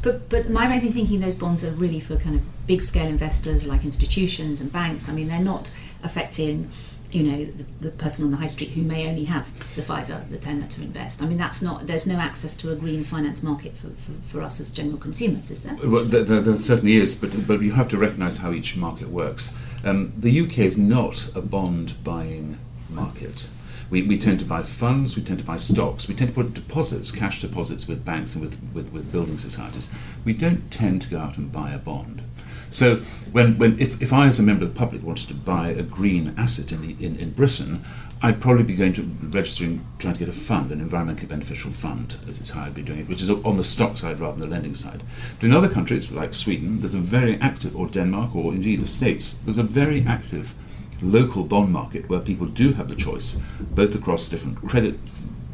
But, 0.03 0.29
but 0.29 0.47
am 0.47 0.57
I 0.57 0.67
right 0.67 0.83
in 0.83 0.91
thinking 0.91 1.19
those 1.19 1.35
bonds 1.35 1.63
are 1.63 1.71
really 1.71 1.99
for 1.99 2.17
kind 2.17 2.35
of 2.35 2.67
big 2.67 2.81
scale 2.81 3.07
investors 3.07 3.67
like 3.67 3.83
institutions 3.83 4.61
and 4.61 4.71
banks? 4.71 5.09
I 5.09 5.13
mean, 5.13 5.27
they're 5.27 5.39
not 5.39 5.71
affecting 6.03 6.71
you 7.11 7.23
know 7.23 7.45
the, 7.45 7.63
the 7.81 7.91
person 7.91 8.25
on 8.25 8.31
the 8.31 8.37
high 8.37 8.47
street 8.47 8.69
who 8.69 8.81
may 8.81 9.07
only 9.07 9.25
have 9.25 9.45
the 9.75 9.81
fiver, 9.81 10.23
the 10.29 10.37
tenner 10.37 10.67
to 10.67 10.81
invest. 10.81 11.21
I 11.21 11.25
mean, 11.25 11.37
that's 11.37 11.61
not. 11.61 11.87
There's 11.87 12.07
no 12.07 12.15
access 12.15 12.55
to 12.57 12.71
a 12.71 12.75
green 12.75 13.03
finance 13.03 13.43
market 13.43 13.73
for, 13.73 13.89
for, 13.89 14.11
for 14.23 14.41
us 14.41 14.59
as 14.59 14.71
general 14.71 14.97
consumers, 14.97 15.51
is 15.51 15.63
there? 15.63 15.75
Well, 15.83 16.05
there, 16.05 16.23
there, 16.23 16.41
there 16.41 16.55
certainly 16.55 16.95
is, 16.95 17.15
but 17.15 17.47
but 17.47 17.61
you 17.61 17.73
have 17.73 17.89
to 17.89 17.97
recognise 17.97 18.37
how 18.37 18.51
each 18.51 18.77
market 18.77 19.09
works. 19.09 19.57
Um, 19.83 20.13
the 20.17 20.41
UK 20.41 20.59
is 20.59 20.77
not 20.77 21.35
a 21.35 21.41
bond 21.41 22.03
buying 22.03 22.57
market. 22.89 23.47
We, 23.89 24.03
we 24.03 24.17
tend 24.17 24.39
to 24.39 24.45
buy 24.45 24.63
funds, 24.63 25.17
we 25.17 25.23
tend 25.23 25.39
to 25.39 25.45
buy 25.45 25.57
stocks, 25.57 26.07
we 26.07 26.15
tend 26.15 26.33
to 26.33 26.35
put 26.35 26.53
deposits, 26.53 27.11
cash 27.11 27.41
deposits 27.41 27.87
with 27.87 28.05
banks 28.05 28.35
and 28.35 28.43
with, 28.43 28.61
with, 28.73 28.93
with 28.93 29.11
building 29.11 29.37
societies. 29.37 29.91
We 30.23 30.33
don't 30.33 30.71
tend 30.71 31.01
to 31.01 31.09
go 31.09 31.19
out 31.19 31.37
and 31.37 31.51
buy 31.51 31.71
a 31.71 31.77
bond. 31.77 32.21
So 32.69 32.97
when, 33.33 33.57
when 33.57 33.77
if, 33.79 34.01
if 34.01 34.13
I 34.13 34.27
as 34.27 34.39
a 34.39 34.43
member 34.43 34.63
of 34.63 34.73
the 34.73 34.79
public 34.79 35.03
wanted 35.03 35.27
to 35.27 35.33
buy 35.33 35.69
a 35.69 35.83
green 35.83 36.33
asset 36.37 36.71
in, 36.71 36.81
the, 36.81 37.05
in, 37.05 37.17
in 37.17 37.31
Britain, 37.31 37.83
I'd 38.23 38.39
probably 38.39 38.63
be 38.63 38.75
going 38.75 38.93
to 38.93 39.01
registering, 39.01 39.83
trying 39.97 40.13
to 40.13 40.19
get 40.19 40.29
a 40.29 40.33
fund, 40.33 40.71
an 40.71 40.87
environmentally 40.87 41.27
beneficial 41.27 41.71
fund, 41.71 42.17
as 42.29 42.39
it's 42.39 42.51
how 42.51 42.61
I'd 42.61 42.75
be 42.75 42.83
doing 42.83 42.99
it, 42.99 43.09
which 43.09 43.21
is 43.21 43.31
on 43.31 43.57
the 43.57 43.63
stock 43.63 43.97
side 43.97 44.19
rather 44.19 44.37
than 44.37 44.47
the 44.47 44.55
lending 44.55 44.75
side. 44.75 45.01
But 45.39 45.47
in 45.47 45.53
other 45.53 45.69
countries, 45.69 46.11
like 46.11 46.35
Sweden, 46.35 46.81
there's 46.81 46.93
a 46.93 46.99
very 46.99 47.37
active, 47.41 47.75
or 47.75 47.87
Denmark, 47.87 48.35
or 48.35 48.53
indeed 48.53 48.79
the 48.79 48.85
States, 48.85 49.33
there's 49.33 49.57
a 49.57 49.63
very 49.63 50.05
active 50.05 50.53
local 51.01 51.43
bond 51.43 51.73
market 51.73 52.07
where 52.09 52.19
people 52.19 52.45
do 52.45 52.73
have 52.73 52.89
the 52.89 52.95
choice, 52.95 53.41
both 53.59 53.95
across 53.95 54.29
different 54.29 54.57
credit 54.57 54.99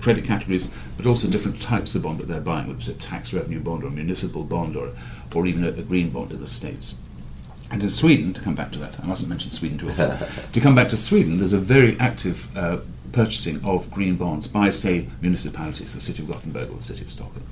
credit 0.01 0.25
categories, 0.25 0.71
but 0.95 1.07
also 1.07 1.27
different 1.27 1.59
types 1.59 1.95
of 1.95 2.03
bond 2.03 2.19
that 2.19 2.27
they're 2.27 2.39
buying, 2.39 2.67
which 2.67 2.87
is 2.87 2.89
a 2.89 2.99
tax 2.99 3.33
revenue 3.33 3.59
bond 3.59 3.83
or 3.83 3.87
a 3.87 3.91
municipal 3.91 4.43
bond 4.43 4.75
or, 4.75 4.91
or 5.33 5.47
even 5.47 5.63
a, 5.63 5.69
a 5.69 5.81
green 5.81 6.11
bond 6.11 6.31
in 6.31 6.39
the 6.39 6.47
States. 6.47 7.01
And 7.69 7.81
in 7.83 7.89
Sweden, 7.89 8.33
to 8.33 8.41
come 8.41 8.55
back 8.55 8.71
to 8.73 8.79
that, 8.79 8.99
I 9.01 9.05
mustn't 9.05 9.29
mention 9.29 9.51
Sweden 9.51 9.77
too 9.77 9.89
often. 9.89 10.51
to 10.53 10.59
come 10.59 10.75
back 10.75 10.89
to 10.89 10.97
Sweden, 10.97 11.39
there's 11.39 11.53
a 11.53 11.57
very 11.57 11.99
active 11.99 12.55
uh, 12.57 12.77
purchasing 13.11 13.63
of 13.65 13.91
green 13.91 14.15
bonds 14.15 14.47
by, 14.47 14.69
say, 14.69 15.07
municipalities, 15.21 15.93
the 15.93 16.01
city 16.01 16.23
of 16.23 16.29
Gothenburg 16.29 16.69
or 16.69 16.75
the 16.75 16.83
city 16.83 17.01
of 17.01 17.11
Stockholm. 17.11 17.43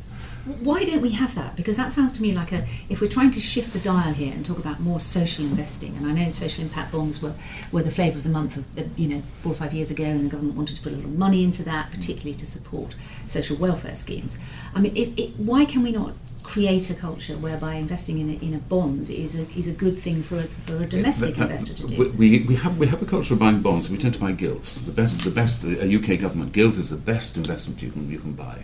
Why 0.60 0.84
don't 0.84 1.02
we 1.02 1.10
have 1.10 1.34
that? 1.34 1.56
Because 1.56 1.76
that 1.78 1.92
sounds 1.92 2.12
to 2.14 2.22
me 2.22 2.32
like 2.32 2.52
a 2.52 2.68
if 2.88 3.02
we're 3.02 3.08
trying 3.08 3.32
to 3.32 3.40
shift 3.40 3.74
the 3.74 3.80
dial 3.80 4.14
here 4.14 4.32
and 4.32 4.46
talk 4.46 4.60
about 4.60 4.80
more 4.80 5.00
social 5.00 5.44
investing, 5.44 5.98
and 5.98 6.06
I 6.06 6.12
know 6.12 6.30
social 6.30 6.64
impact 6.64 6.92
bonds 6.92 7.20
were, 7.20 7.34
were 7.72 7.82
the 7.82 7.90
flavour 7.90 8.18
of 8.18 8.24
the 8.24 8.30
month, 8.30 8.58
of, 8.58 9.00
you 9.00 9.08
know, 9.08 9.22
four 9.22 9.54
or 9.54 9.56
five 9.56 9.74
years 9.74 9.90
ago, 9.90 10.04
and 10.04 10.24
the 10.24 10.30
government 10.30 10.56
wanted 10.56 10.76
to 10.76 10.84
put 10.84 10.94
a 10.94 10.98
lot 10.98 11.06
of 11.06 11.18
money 11.18 11.44
into 11.44 11.64
that, 11.64 11.90
particularly 11.90 12.36
to 12.36 12.46
support 12.46 12.94
social 13.26 13.58
welfare 13.58 13.96
schemes. 13.96 14.38
I 14.76 14.82
mean, 14.82 14.96
it, 14.96 15.20
it, 15.20 15.30
why 15.38 15.66
can 15.66 15.82
we 15.82 15.92
not 15.92 16.14
create 16.46 16.90
a 16.90 16.96
culture 16.96 17.34
whereby 17.34 17.76
investing 17.76 18.20
in 18.20 18.30
a, 18.30 18.34
in 18.46 18.54
a 18.54 18.60
bond 18.60 19.10
is 19.10 19.36
a, 19.36 19.42
is 19.58 19.68
a 19.68 19.74
good 19.74 19.98
thing 19.98 20.22
for 20.22 20.38
a, 20.38 20.44
for 20.44 20.76
a 20.84 20.86
domestic 20.86 21.36
Yeah, 21.36 21.44
investor 21.44 21.74
to 21.74 21.88
do. 21.88 22.10
We, 22.18 22.42
we, 22.42 22.56
have, 22.56 22.78
we 22.78 22.88
have 22.88 23.02
a 23.02 23.06
culture 23.06 23.34
of 23.34 23.40
buying 23.40 23.62
bonds. 23.62 23.90
We 23.90 23.98
tend 23.98 24.14
to 24.14 24.20
buy 24.20 24.32
gilts. 24.32 24.82
The 24.82 24.92
best, 24.92 25.24
the 25.24 25.32
best. 25.32 25.64
A 25.64 25.88
UK 25.98 26.20
government 26.20 26.54
gilt 26.54 26.76
is 26.78 26.92
the 26.92 26.98
best 26.98 27.36
investment 27.38 27.82
you 27.82 27.92
can 27.92 28.10
you 28.10 28.20
can 28.20 28.34
buy. 28.34 28.64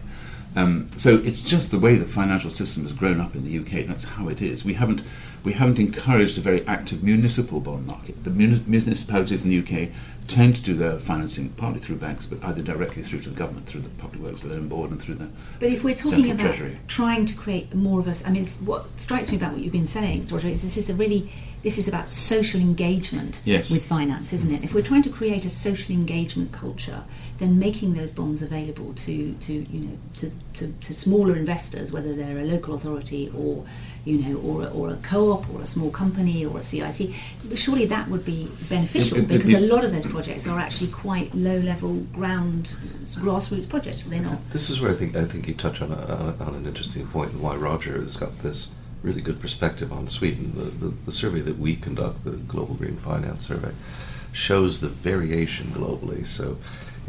Um, 0.55 0.89
so 0.97 1.15
it's 1.15 1.41
just 1.41 1.71
the 1.71 1.79
way 1.79 1.95
the 1.95 2.05
financial 2.05 2.49
system 2.49 2.83
has 2.83 2.91
grown 2.91 3.19
up 3.21 3.35
in 3.35 3.45
the 3.45 3.57
UK. 3.57 3.87
That's 3.87 4.03
how 4.03 4.27
it 4.27 4.41
is. 4.41 4.63
We 4.63 4.75
haven't 4.75 5.01
we 5.43 5.53
haven't 5.53 5.79
encouraged 5.79 6.37
a 6.37 6.41
very 6.41 6.65
active 6.67 7.03
municipal 7.03 7.59
bond 7.61 7.87
market. 7.87 8.23
The 8.23 8.29
municipalities 8.29 9.43
in 9.43 9.49
the 9.49 9.59
UK 9.59 9.89
tend 10.31 10.55
to 10.55 10.61
do 10.61 10.73
their 10.73 10.97
financing 10.99 11.49
partly 11.49 11.79
through 11.79 11.97
banks, 11.97 12.25
but 12.25 12.43
either 12.43 12.61
directly 12.61 13.03
through 13.03 13.19
to 13.21 13.29
the 13.29 13.35
government, 13.35 13.65
through 13.67 13.81
the 13.81 13.89
Public 13.89 14.21
Works 14.21 14.43
Loan 14.45 14.67
Board, 14.67 14.91
and 14.91 15.01
through 15.01 15.15
the 15.15 15.29
But 15.59 15.69
if 15.69 15.83
we're 15.83 15.95
talking 15.95 16.25
Central 16.25 16.31
about 16.31 16.55
Treasury. 16.55 16.77
trying 16.87 17.25
to 17.25 17.35
create 17.35 17.73
more 17.75 17.99
of 17.99 18.07
us, 18.07 18.25
I 18.27 18.31
mean, 18.31 18.47
what 18.65 18.99
strikes 18.99 19.29
me 19.31 19.37
about 19.37 19.53
what 19.53 19.61
you've 19.61 19.71
been 19.71 19.85
saying, 19.85 20.25
Roger, 20.31 20.47
is 20.47 20.61
this 20.61 20.77
is 20.77 20.89
a 20.89 20.95
really 20.95 21.31
this 21.63 21.77
is 21.77 21.87
about 21.87 22.09
social 22.09 22.59
engagement 22.59 23.39
Yes. 23.45 23.69
with 23.69 23.85
finance, 23.85 24.33
isn't 24.33 24.51
it? 24.51 24.63
If 24.63 24.73
we're 24.73 24.81
trying 24.81 25.03
to 25.03 25.09
create 25.11 25.45
a 25.45 25.49
social 25.49 25.93
engagement 25.93 26.51
culture, 26.51 27.03
then 27.41 27.57
making 27.57 27.95
those 27.95 28.11
bonds 28.11 28.43
available 28.43 28.93
to, 28.93 29.33
to 29.33 29.53
you 29.53 29.79
know 29.79 29.97
to, 30.15 30.31
to, 30.53 30.71
to 30.73 30.93
smaller 30.93 31.35
investors, 31.35 31.91
whether 31.91 32.13
they're 32.13 32.37
a 32.37 32.43
local 32.43 32.75
authority 32.75 33.31
or 33.35 33.65
you 34.05 34.19
know 34.19 34.39
or 34.41 34.63
a, 34.63 34.67
or 34.67 34.91
a 34.91 34.95
co-op 34.97 35.49
or 35.53 35.61
a 35.61 35.65
small 35.65 35.89
company 35.89 36.45
or 36.45 36.59
a 36.59 36.63
CIC, 36.63 37.09
surely 37.55 37.87
that 37.87 38.07
would 38.09 38.23
be 38.23 38.47
beneficial 38.69 39.17
It- 39.17 39.23
it- 39.23 39.27
because 39.27 39.49
it- 39.49 39.63
a 39.63 39.73
lot 39.73 39.83
of 39.83 39.91
those 39.91 40.05
projects 40.05 40.47
are 40.47 40.59
actually 40.59 40.91
quite 40.91 41.33
low-level 41.33 41.95
ground 42.13 42.65
grassroots 43.03 43.67
projects. 43.67 44.03
They're 44.05 44.21
not. 44.21 44.39
This 44.51 44.69
is 44.69 44.79
where 44.79 44.91
I 44.91 44.95
think 44.95 45.15
I 45.15 45.25
think 45.25 45.47
you 45.47 45.55
touch 45.55 45.81
on, 45.81 45.91
a, 45.91 45.95
on, 45.95 46.35
a, 46.39 46.43
on 46.43 46.55
an 46.55 46.65
interesting 46.67 47.07
point 47.07 47.31
and 47.31 47.41
why 47.41 47.55
Roger 47.55 47.99
has 47.99 48.17
got 48.17 48.37
this 48.43 48.75
really 49.01 49.21
good 49.21 49.41
perspective 49.41 49.91
on 49.91 50.07
Sweden. 50.07 50.51
The, 50.55 50.85
the, 50.85 50.93
the 51.07 51.11
survey 51.11 51.39
that 51.39 51.57
we 51.57 51.75
conduct, 51.75 52.23
the 52.23 52.31
Global 52.53 52.75
Green 52.75 52.97
Finance 52.97 53.47
Survey, 53.47 53.71
shows 54.31 54.79
the 54.79 54.89
variation 54.89 55.67
globally. 55.69 56.27
So, 56.27 56.57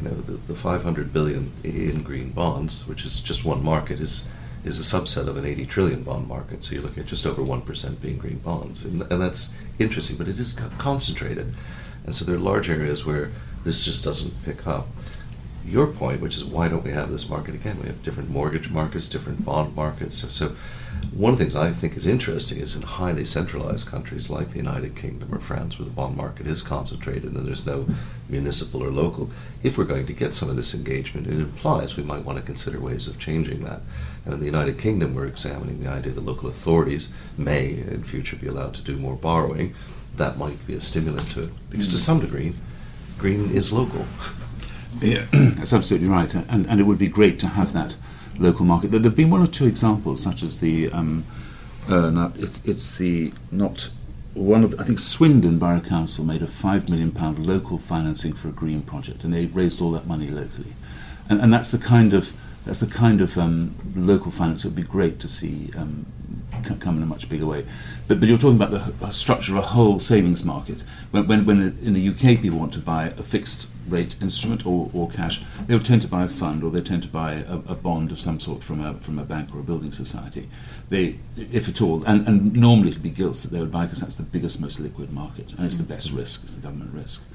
you 0.03 0.09
know, 0.09 0.15
the, 0.17 0.33
the 0.33 0.55
500 0.55 1.13
billion 1.13 1.53
in 1.63 2.03
green 2.03 2.31
bonds, 2.31 2.87
which 2.89 3.05
is 3.05 3.21
just 3.21 3.45
one 3.45 3.63
market, 3.65 4.01
is 4.01 4.29
is 4.65 4.79
a 4.79 4.97
subset 4.97 5.27
of 5.27 5.37
an 5.37 5.45
80 5.45 5.67
trillion 5.67 6.03
bond 6.05 6.29
market. 6.29 6.63
So 6.63 6.75
you're 6.75 6.85
looking 6.85 7.03
at 7.03 7.09
just 7.09 7.27
over 7.27 7.43
one 7.43 7.63
percent 7.63 8.01
being 8.01 8.17
green 8.17 8.39
bonds, 8.39 8.85
and, 8.85 9.03
and 9.03 9.21
that's 9.21 9.61
interesting. 9.79 10.17
But 10.17 10.29
it 10.29 10.39
is 10.39 10.59
concentrated, 10.79 11.53
and 12.05 12.15
so 12.15 12.25
there 12.25 12.37
are 12.37 12.39
large 12.39 12.71
areas 12.71 13.05
where 13.05 13.31
this 13.65 13.85
just 13.85 14.05
doesn't 14.05 14.45
pick 14.45 14.67
up 14.67 14.87
your 15.65 15.87
point, 15.87 16.21
which 16.21 16.37
is 16.37 16.45
why 16.45 16.69
don't 16.69 16.85
we 16.85 16.91
have 16.91 17.11
this 17.11 17.29
market 17.29 17.55
again? 17.55 17.79
We 17.81 17.87
have 17.87 18.03
different 18.03 18.31
mortgage 18.31 18.71
markets, 18.71 19.09
different 19.09 19.45
bond 19.45 19.77
markets. 19.77 20.17
So, 20.19 20.29
so 20.29 20.57
one 21.13 21.35
of 21.35 21.39
the 21.39 21.45
things 21.45 21.55
I 21.55 21.73
think 21.73 21.95
is 21.95 22.07
interesting 22.07 22.59
is 22.59 22.75
in 22.75 22.83
highly 22.83 23.27
centralized 23.27 23.87
countries 23.87 24.31
like 24.31 24.51
the 24.51 24.57
United 24.57 24.97
Kingdom 24.97 25.35
or 25.35 25.41
France, 25.41 25.79
where 25.79 25.87
the 25.87 25.95
bond 25.95 26.17
market 26.17 26.47
is 26.47 26.63
concentrated 26.63 27.33
and 27.35 27.47
there's 27.47 27.67
no 27.67 27.87
municipal 28.31 28.83
or 28.83 28.89
local, 28.89 29.31
if 29.63 29.77
we're 29.77 29.85
going 29.85 30.07
to 30.07 30.15
get 30.15 30.33
some 30.33 30.49
of 30.49 30.57
this 30.57 30.75
engagement, 30.75 31.27
it 31.27 31.35
implies 31.35 31.97
we 31.97 32.03
might 32.03 32.25
want 32.25 32.39
to 32.39 32.45
consider 32.45 32.81
ways 32.81 33.07
of 33.07 33.19
changing 33.19 33.63
that. 33.63 33.83
And 34.25 34.33
in 34.33 34.41
the 34.41 34.47
United 34.47 34.79
Kingdom, 34.79 35.15
we're 35.15 35.27
examining 35.27 35.83
the 35.83 35.91
idea 35.91 36.13
that 36.13 36.25
local 36.25 36.49
authorities 36.49 37.13
may, 37.37 37.73
in 37.73 38.05
future, 38.05 38.37
be 38.37 38.47
allowed 38.47 38.75
to 38.75 38.83
do 38.83 38.97
more 38.97 39.17
borrowing. 39.17 39.75
That 40.17 40.39
might 40.39 40.67
be 40.67 40.75
a 40.75 40.81
stimulant 40.81 41.31
to 41.33 41.43
it. 41.43 41.51
Because 41.69 41.89
to 41.89 41.95
hmm. 41.95 41.99
some 41.99 42.21
degree, 42.21 42.55
green 43.19 43.51
is 43.51 43.71
local. 43.71 44.07
Yeah, 45.01 45.27
that's 45.33 45.73
absolutely 45.73 46.09
right, 46.09 46.33
and, 46.35 46.67
and 46.67 46.81
it 46.81 46.85
would 46.85 46.99
be 46.99 47.09
great 47.09 47.39
to 47.41 47.49
have 47.49 47.73
that 47.75 47.97
local 48.39 48.65
market. 48.65 48.91
There 48.91 49.01
have 49.01 49.17
been 49.17 49.31
one 49.31 49.43
or 49.43 49.47
two 49.47 49.67
examples, 49.67 50.23
such 50.23 50.43
as 50.43 50.61
the 50.61 50.91
um, 50.91 51.25
uh, 51.89 52.31
it's, 52.37 52.65
it's 52.65 52.99
the 52.99 53.33
not 53.51 53.91
one 54.35 54.65
of 54.65 54.79
I 54.81 54.85
think 54.85 54.99
Swindon 54.99 55.59
Borough 55.59 55.81
Council 55.81 56.25
made 56.25 56.43
a 56.43 56.47
five 56.47 56.89
million 56.89 57.13
pound 57.13 57.45
local 57.45 57.79
financing 57.79 58.33
for 58.33 58.49
a 58.49 58.53
green 58.53 58.83
project, 58.83 59.25
and 59.25 59.33
they 59.33 59.47
raised 59.47 59.81
all 59.81 59.91
that 59.93 60.07
money 60.07 60.29
locally, 60.29 60.73
and, 61.29 61.41
and 61.41 61.53
that's 61.53 61.71
the 61.71 61.79
kind 61.79 62.15
of 62.15 62.33
that's 62.65 62.81
the 62.81 62.87
kind 62.87 63.21
of 63.21 63.37
um, 63.37 63.75
local 63.97 64.31
finance 64.31 64.63
that 64.63 64.69
would 64.69 64.77
be 64.77 64.83
great 64.83 65.19
to 65.21 65.29
see 65.29 65.71
um, 65.77 66.07
c- 66.65 66.77
come 66.77 66.97
in 66.97 67.03
a 67.03 67.07
much 67.07 67.29
bigger 67.29 67.47
way. 67.47 67.65
But, 68.07 68.21
but 68.21 68.29
you're 68.29 68.39
talking 68.39 68.57
about 68.61 68.71
the 68.71 69.07
h- 69.07 69.13
structure 69.13 69.53
of 69.53 69.59
a 69.59 69.67
whole 69.69 69.99
savings 69.99 70.45
market. 70.45 70.85
When, 71.11 71.27
when, 71.27 71.45
when 71.45 71.61
in 71.61 71.95
the 71.95 72.09
UK 72.09 72.41
people 72.41 72.61
want 72.61 72.73
to 72.75 72.79
buy 72.79 73.07
a 73.07 73.23
fixed 73.23 73.69
rate 73.89 74.17
instrument 74.23 74.67
or, 74.67 74.91
or 74.93 75.11
cash, 75.11 75.43
they'll 75.67 75.81
tend 75.81 76.03
to 76.03 76.09
buy 76.09 76.25
a 76.25 76.29
fund 76.29 76.63
or 76.63 76.71
they 76.71 76.81
tend 76.81 77.03
to 77.03 77.09
buy 77.09 77.35
a, 77.35 77.59
a 77.69 77.75
bond 77.75 78.11
of 78.11 78.19
some 78.19 78.41
sort 78.41 78.63
from 78.63 78.81
a, 78.81 78.95
from 78.95 79.19
a 79.19 79.25
bank 79.25 79.55
or 79.55 79.61
a 79.61 79.63
building 79.63 79.93
society. 79.93 80.49
They, 80.89 81.19
if 81.37 81.69
at 81.69 81.81
all, 81.81 82.05
and, 82.05 82.27
and 82.27 82.55
normally 82.55 82.91
it'll 82.91 83.03
be 83.03 83.11
gilts 83.11 83.43
that 83.43 83.51
they 83.51 83.61
would 83.61 83.73
buy 83.73 83.85
because 83.85 84.01
that's 84.01 84.17
the 84.17 84.23
biggest, 84.23 84.61
most 84.61 84.81
liquid 84.81 85.13
market 85.13 85.53
and 85.53 85.67
it's 85.67 85.79
the 85.79 85.85
best 85.85 86.13
risk, 86.13 86.45
it's 86.45 86.55
the 86.55 86.63
government 86.63 86.93
risk. 86.95 87.27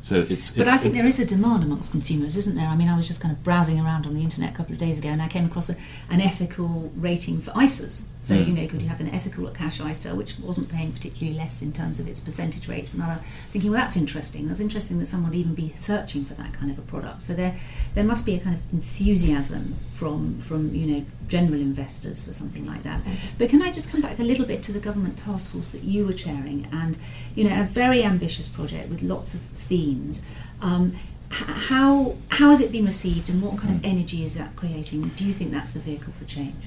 So 0.00 0.20
it's. 0.28 0.50
But 0.56 0.66
it's 0.66 0.70
I 0.70 0.76
think 0.78 0.94
there 0.94 1.06
is 1.06 1.20
a 1.20 1.26
demand 1.26 1.62
amongst 1.64 1.92
consumers, 1.92 2.36
isn't 2.36 2.56
there? 2.56 2.68
I 2.68 2.76
mean, 2.76 2.88
I 2.88 2.96
was 2.96 3.06
just 3.06 3.20
kind 3.20 3.32
of 3.34 3.42
browsing 3.44 3.78
around 3.80 4.06
on 4.06 4.14
the 4.14 4.22
internet 4.22 4.52
a 4.52 4.56
couple 4.56 4.72
of 4.72 4.78
days 4.78 4.98
ago, 4.98 5.08
and 5.08 5.20
I 5.22 5.28
came 5.28 5.44
across 5.44 5.68
a, 5.70 5.76
an 6.10 6.20
ethical 6.20 6.90
rating 6.96 7.40
for 7.40 7.50
ISAs. 7.52 8.06
So 8.22 8.34
Mm. 8.34 8.46
you 8.48 8.52
know, 8.54 8.66
could 8.66 8.82
you 8.82 8.88
have 8.88 9.00
an 9.00 9.08
ethical 9.14 9.46
cash 9.48 9.80
ISA, 9.80 10.14
which 10.14 10.38
wasn't 10.38 10.68
paying 10.70 10.92
particularly 10.92 11.36
less 11.38 11.62
in 11.62 11.72
terms 11.72 11.98
of 12.00 12.06
its 12.06 12.20
percentage 12.20 12.68
rate 12.68 12.88
from 12.88 13.00
another? 13.00 13.20
Thinking, 13.50 13.70
well, 13.70 13.80
that's 13.80 13.96
interesting. 13.96 14.46
That's 14.48 14.60
interesting 14.60 14.98
that 14.98 15.06
someone 15.06 15.30
would 15.30 15.38
even 15.38 15.54
be 15.54 15.72
searching 15.74 16.24
for 16.24 16.34
that 16.34 16.52
kind 16.52 16.70
of 16.70 16.78
a 16.78 16.82
product. 16.82 17.22
So 17.22 17.32
there, 17.34 17.54
there 17.94 18.04
must 18.04 18.26
be 18.26 18.34
a 18.34 18.40
kind 18.40 18.54
of 18.56 18.62
enthusiasm 18.72 19.76
from 19.94 20.40
from 20.40 20.74
you 20.74 20.86
know 20.86 21.04
general 21.28 21.60
investors 21.60 22.24
for 22.24 22.32
something 22.32 22.66
like 22.66 22.82
that. 22.82 23.00
But 23.38 23.48
can 23.50 23.62
I 23.62 23.70
just 23.72 23.90
come 23.90 24.00
back 24.02 24.18
a 24.18 24.22
little 24.22 24.44
bit 24.46 24.62
to 24.64 24.72
the 24.72 24.80
government 24.80 25.16
task 25.18 25.52
force 25.52 25.70
that 25.70 25.84
you 25.84 26.04
were 26.06 26.12
chairing, 26.12 26.66
and 26.72 26.98
you 27.34 27.44
know, 27.48 27.60
a 27.60 27.64
very 27.64 28.02
ambitious 28.04 28.48
project 28.48 28.90
with 28.90 29.02
lots 29.02 29.34
of 29.34 29.40
themes. 29.70 30.26
Um, 30.60 30.94
how 31.30 32.16
how 32.28 32.50
has 32.50 32.60
it 32.60 32.72
been 32.72 32.84
received, 32.84 33.30
and 33.30 33.40
what 33.40 33.56
kind 33.56 33.72
of 33.74 33.84
energy 33.84 34.24
is 34.24 34.36
that 34.36 34.56
creating? 34.56 35.08
Do 35.16 35.24
you 35.24 35.32
think 35.32 35.52
that's 35.52 35.72
the 35.72 35.78
vehicle 35.78 36.12
for 36.18 36.24
change? 36.24 36.64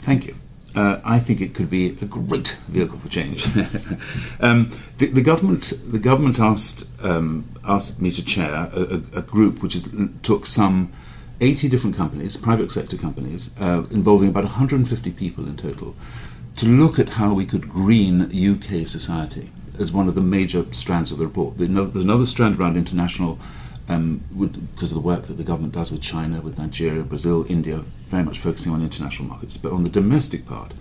Thank 0.00 0.26
you. 0.26 0.34
Uh, 0.74 1.00
I 1.04 1.18
think 1.18 1.40
it 1.40 1.54
could 1.54 1.70
be 1.70 1.86
a 2.00 2.06
great 2.06 2.58
vehicle 2.68 2.98
for 2.98 3.08
change. 3.08 3.44
um, 4.40 4.70
the, 4.98 5.06
the 5.06 5.22
government, 5.22 5.72
the 5.86 5.98
government 5.98 6.38
asked 6.38 6.88
um, 7.04 7.44
asked 7.64 8.02
me 8.02 8.10
to 8.10 8.24
chair 8.24 8.68
a, 8.72 8.80
a, 8.96 9.18
a 9.20 9.22
group 9.22 9.62
which 9.62 9.74
is, 9.74 9.88
took 10.22 10.46
some 10.46 10.92
80 11.40 11.68
different 11.68 11.96
companies, 11.96 12.36
private 12.36 12.70
sector 12.70 12.96
companies, 12.96 13.54
uh, 13.60 13.84
involving 13.90 14.28
about 14.28 14.44
150 14.44 15.10
people 15.12 15.46
in 15.46 15.56
total, 15.56 15.94
to 16.56 16.66
look 16.66 16.98
at 16.98 17.10
how 17.20 17.32
we 17.32 17.46
could 17.46 17.68
green 17.68 18.22
UK 18.22 18.86
society. 18.86 19.50
As 19.80 19.90
one 19.90 20.08
of 20.08 20.14
the 20.14 20.20
major 20.20 20.64
strands 20.72 21.10
of 21.10 21.18
the 21.18 21.26
report. 21.26 21.58
There's 21.58 22.04
another 22.04 22.26
strand 22.26 22.58
around 22.58 22.76
international, 22.76 23.38
um, 23.88 24.20
because 24.74 24.92
of 24.92 24.96
the 24.96 25.06
work 25.06 25.22
that 25.22 25.34
the 25.34 25.44
government 25.44 25.74
does 25.74 25.90
with 25.90 26.02
China, 26.02 26.40
with 26.40 26.58
Nigeria, 26.58 27.02
Brazil, 27.02 27.44
India, 27.48 27.78
very 28.08 28.22
much 28.22 28.38
focusing 28.38 28.72
on 28.72 28.82
international 28.82 29.28
markets. 29.28 29.56
But 29.56 29.72
on 29.72 29.82
the 29.82 29.90
domestic 29.90 30.46
part, 30.46 30.72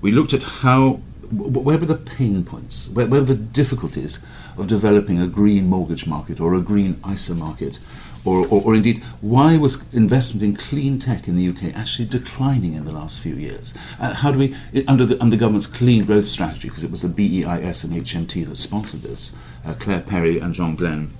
we 0.00 0.10
looked 0.10 0.32
at 0.32 0.42
how 0.42 1.00
where 1.30 1.76
were 1.76 1.84
the 1.84 1.94
pain 1.94 2.42
points, 2.42 2.88
where, 2.88 3.06
where 3.06 3.20
were 3.20 3.26
the 3.26 3.34
difficulties 3.34 4.24
of 4.56 4.66
developing 4.66 5.20
a 5.20 5.26
green 5.26 5.66
mortgage 5.66 6.06
market 6.06 6.40
or 6.40 6.54
a 6.54 6.60
green 6.60 6.98
ISA 7.08 7.34
market 7.34 7.78
or, 8.24 8.46
or, 8.46 8.62
or, 8.62 8.74
indeed, 8.74 9.02
why 9.20 9.56
was 9.56 9.92
investment 9.94 10.42
in 10.42 10.56
clean 10.56 10.98
tech 10.98 11.28
in 11.28 11.36
the 11.36 11.48
UK 11.48 11.74
actually 11.74 12.06
declining 12.08 12.74
in 12.74 12.84
the 12.84 12.92
last 12.92 13.20
few 13.20 13.34
years? 13.34 13.74
And 13.98 14.16
how 14.16 14.32
do 14.32 14.38
we, 14.38 14.54
under 14.86 15.06
the, 15.06 15.20
under 15.20 15.36
the 15.36 15.40
government's 15.40 15.66
clean 15.66 16.04
growth 16.04 16.26
strategy, 16.26 16.68
because 16.68 16.84
it 16.84 16.90
was 16.90 17.02
the 17.02 17.08
BEIS 17.08 17.84
and 17.84 17.94
HMT 17.94 18.46
that 18.46 18.56
sponsored 18.56 19.02
this, 19.02 19.34
uh, 19.64 19.74
Claire 19.74 20.00
Perry 20.00 20.38
and 20.38 20.54
John 20.54 20.76
Glen 20.76 21.10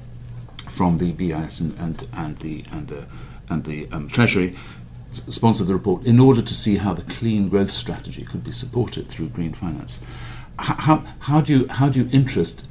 from 0.68 0.98
the 0.98 1.12
BEIS 1.12 1.60
and, 1.60 1.78
and, 1.78 2.06
and 2.14 2.36
the, 2.38 2.64
and 2.72 2.88
the, 2.88 3.06
and 3.48 3.64
the 3.64 3.88
um, 3.92 4.08
Treasury 4.08 4.56
sponsored 5.10 5.66
the 5.66 5.74
report 5.74 6.04
in 6.04 6.20
order 6.20 6.42
to 6.42 6.54
see 6.54 6.76
how 6.76 6.92
the 6.92 7.02
clean 7.02 7.48
growth 7.48 7.70
strategy 7.70 8.24
could 8.24 8.44
be 8.44 8.52
supported 8.52 9.08
through 9.08 9.28
green 9.28 9.52
finance. 9.52 10.04
How, 10.58 11.04
how, 11.20 11.40
do, 11.40 11.60
you, 11.60 11.68
how 11.68 11.88
do 11.88 12.00
you 12.00 12.08
interest 12.12 12.66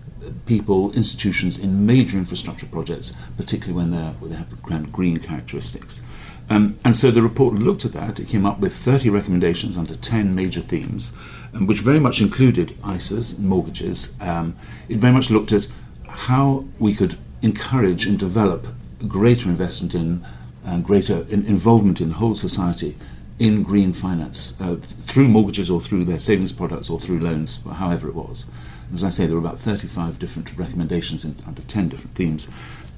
people, 0.46 0.92
institutions 0.94 1.58
in 1.58 1.86
major 1.86 2.18
infrastructure 2.18 2.66
projects, 2.66 3.16
particularly 3.38 3.74
when, 3.74 3.92
they 3.92 4.36
have 4.36 4.50
the 4.50 4.56
grand 4.58 4.92
green 4.92 5.18
characteristics. 5.18 6.02
Um, 6.50 6.78
and 6.86 6.96
so 6.96 7.12
the 7.12 7.22
report 7.22 7.56
looked 7.56 7.84
at 7.84 7.94
that. 7.94 8.20
It 8.20 8.30
came 8.30 8.46
up 8.46 8.60
with 8.60 8.74
30 8.74 9.10
recommendations 9.10 9.78
under 9.78 9.96
10 9.96 10.34
major 10.34 10.62
themes, 10.62 11.12
um, 11.54 11.68
which 11.68 11.80
very 11.80 12.00
much 12.00 12.22
included 12.22 12.70
ISAs 12.82 13.38
and 13.38 13.48
mortgages. 13.48 14.18
Um, 14.22 14.56
it 14.88 14.98
very 14.98 15.14
much 15.14 15.30
looked 15.30 15.52
at 15.52 15.68
how 16.08 16.66
we 16.80 16.94
could 16.94 17.18
encourage 17.42 18.08
and 18.08 18.18
develop 18.18 18.68
greater 19.08 19.50
investment 19.50 19.94
in 19.94 20.26
and 20.66 20.84
greater 20.84 21.26
in 21.30 21.46
involvement 21.46 22.02
in 22.02 22.10
the 22.10 22.16
whole 22.16 22.34
society 22.34 22.98
in 23.40 23.64
green 23.64 23.94
finance 23.94 24.60
uh, 24.60 24.76
through 24.82 25.28
mortgages 25.28 25.70
or 25.70 25.80
through 25.80 26.04
their 26.04 26.20
savings 26.20 26.52
products 26.52 26.90
or 26.90 27.00
through 27.00 27.20
loans, 27.20 27.64
however 27.76 28.10
it 28.10 28.16
was. 28.16 28.50
As 28.94 29.04
I 29.04 29.10
say, 29.10 29.26
there 29.26 29.36
were 29.36 29.42
about 29.42 29.60
35 29.60 30.20
different 30.20 30.58
recommendations 30.58 31.26
in, 31.26 31.36
under 31.46 31.62
10 31.62 31.90
different 31.90 32.16
themes. 32.16 32.50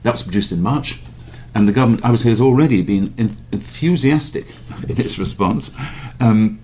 That 0.03 0.13
was 0.13 0.24
produced 0.24 0.51
in 0.51 0.62
March, 0.62 1.01
and 1.55 1.67
the 1.67 1.74
government, 1.74 2.05
I 2.05 2.12
would 2.12 2.19
say, 2.19 2.29
has 2.29 2.41
already 2.41 2.81
been 2.81 3.13
enthusiastic 3.17 4.46
in 4.88 5.00
its 5.00 5.17
response. 5.17 5.75
Um, 6.19 6.60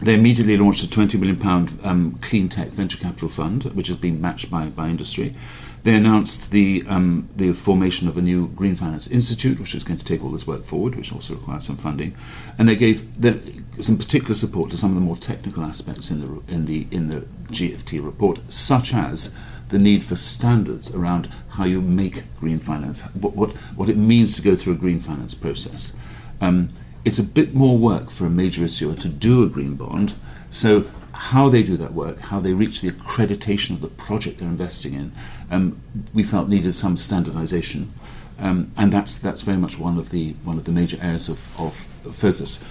they 0.00 0.14
immediately 0.14 0.56
launched 0.56 0.84
a 0.84 0.86
£20 0.86 1.18
million 1.18 1.68
um, 1.82 2.18
clean 2.20 2.48
tech 2.48 2.68
venture 2.68 2.98
capital 2.98 3.28
fund, 3.28 3.64
which 3.64 3.88
has 3.88 3.96
been 3.96 4.20
matched 4.20 4.50
by, 4.50 4.66
by 4.68 4.88
industry. 4.88 5.34
They 5.82 5.94
announced 5.94 6.50
the, 6.50 6.84
um, 6.86 7.28
the 7.34 7.52
formation 7.52 8.08
of 8.08 8.16
a 8.16 8.22
new 8.22 8.48
Green 8.48 8.76
Finance 8.76 9.08
Institute, 9.08 9.58
which 9.58 9.74
is 9.74 9.84
going 9.84 9.98
to 9.98 10.04
take 10.04 10.22
all 10.22 10.30
this 10.30 10.46
work 10.46 10.64
forward, 10.64 10.94
which 10.94 11.12
also 11.12 11.34
requires 11.34 11.64
some 11.64 11.76
funding. 11.76 12.16
And 12.58 12.68
they 12.68 12.76
gave 12.76 13.20
the, 13.20 13.40
some 13.80 13.96
particular 13.96 14.34
support 14.34 14.70
to 14.70 14.76
some 14.76 14.90
of 14.90 14.94
the 14.96 15.00
more 15.00 15.16
technical 15.16 15.62
aspects 15.62 16.10
in 16.10 16.20
the, 16.20 16.52
in 16.52 16.66
the, 16.66 16.86
in 16.90 17.08
the 17.08 17.20
GFT 17.52 18.04
report, 18.04 18.40
such 18.52 18.92
as 18.92 19.38
the 19.68 19.78
need 19.78 20.02
for 20.02 20.16
standards 20.16 20.94
around 20.94 21.26
how 21.50 21.64
you 21.64 21.80
make 21.80 22.24
green 22.40 22.58
finance, 22.58 23.04
what, 23.14 23.34
what, 23.34 23.50
what 23.76 23.88
it 23.88 23.96
means 23.96 24.34
to 24.36 24.42
go 24.42 24.56
through 24.56 24.72
a 24.72 24.76
green 24.76 25.00
finance 25.00 25.34
process. 25.34 25.96
Um, 26.40 26.70
it's 27.04 27.18
a 27.18 27.24
bit 27.24 27.54
more 27.54 27.76
work 27.76 28.10
for 28.10 28.26
a 28.26 28.30
major 28.30 28.64
issuer 28.64 28.94
to 28.94 29.08
do 29.08 29.42
a 29.42 29.48
green 29.48 29.74
bond, 29.74 30.14
so 30.50 30.86
how 31.12 31.48
they 31.48 31.62
do 31.62 31.76
that 31.76 31.92
work, 31.92 32.20
how 32.20 32.38
they 32.40 32.52
reach 32.52 32.80
the 32.80 32.90
accreditation 32.90 33.70
of 33.70 33.80
the 33.80 33.88
project 33.88 34.38
they're 34.38 34.48
investing 34.48 34.94
in, 34.94 35.12
um, 35.50 35.80
we 36.14 36.22
felt 36.22 36.48
needed 36.48 36.74
some 36.74 36.96
standardization. 36.96 37.92
Um, 38.40 38.70
and 38.76 38.92
that's 38.92 39.18
that's 39.18 39.42
very 39.42 39.56
much 39.56 39.78
one 39.80 39.98
of 39.98 40.10
the 40.10 40.34
one 40.44 40.58
of 40.58 40.64
the 40.64 40.70
major 40.70 40.96
areas 41.02 41.28
of, 41.28 41.60
of 41.60 41.74
focus. 42.14 42.64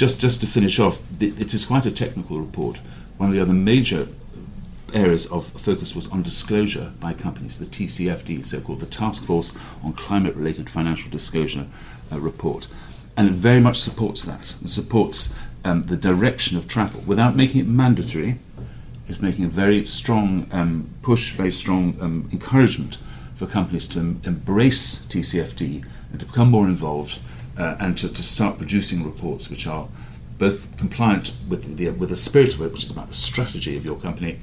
Just 0.00 0.18
just 0.18 0.40
to 0.40 0.46
finish 0.46 0.78
off, 0.78 1.02
it 1.20 1.52
is 1.52 1.66
quite 1.66 1.84
a 1.84 1.90
technical 1.90 2.40
report. 2.40 2.78
One 3.18 3.28
of 3.28 3.34
the 3.34 3.42
other 3.42 3.52
major 3.52 4.08
areas 4.94 5.26
of 5.26 5.48
focus 5.48 5.94
was 5.94 6.10
on 6.10 6.22
disclosure 6.22 6.92
by 6.98 7.12
companies, 7.12 7.58
the 7.58 7.66
TCFD, 7.66 8.46
so 8.46 8.62
called 8.62 8.80
the 8.80 8.86
Task 8.86 9.26
Force 9.26 9.54
on 9.84 9.92
Climate 9.92 10.34
Related 10.34 10.70
Financial 10.70 11.10
Disclosure 11.10 11.66
uh, 12.10 12.18
report. 12.18 12.66
And 13.14 13.28
it 13.28 13.34
very 13.34 13.60
much 13.60 13.76
supports 13.76 14.24
that. 14.24 14.54
It 14.62 14.70
supports 14.70 15.38
um, 15.66 15.84
the 15.84 15.98
direction 15.98 16.56
of 16.56 16.66
travel 16.66 17.02
without 17.02 17.36
making 17.36 17.60
it 17.60 17.66
mandatory. 17.66 18.36
It's 19.06 19.20
making 19.20 19.44
a 19.44 19.48
very 19.48 19.84
strong 19.84 20.48
um, 20.50 20.88
push, 21.02 21.32
very 21.34 21.52
strong 21.52 21.94
um, 22.00 22.26
encouragement 22.32 22.96
for 23.34 23.44
companies 23.44 23.86
to 23.88 23.98
em- 23.98 24.22
embrace 24.24 25.04
TCFD 25.04 25.84
and 26.10 26.20
to 26.20 26.24
become 26.24 26.50
more 26.50 26.66
involved 26.66 27.18
uh, 27.60 27.76
and 27.78 27.98
to, 27.98 28.08
to 28.08 28.22
start 28.22 28.56
producing 28.56 29.04
reports 29.04 29.50
which 29.50 29.66
are 29.66 29.86
both 30.38 30.76
compliant 30.78 31.36
with 31.48 31.76
the, 31.76 31.90
with 31.90 32.08
the 32.08 32.16
spirit 32.16 32.54
of 32.54 32.62
it, 32.62 32.72
which 32.72 32.84
is 32.84 32.90
about 32.90 33.08
the 33.08 33.14
strategy 33.14 33.76
of 33.76 33.84
your 33.84 33.98
company, 33.98 34.38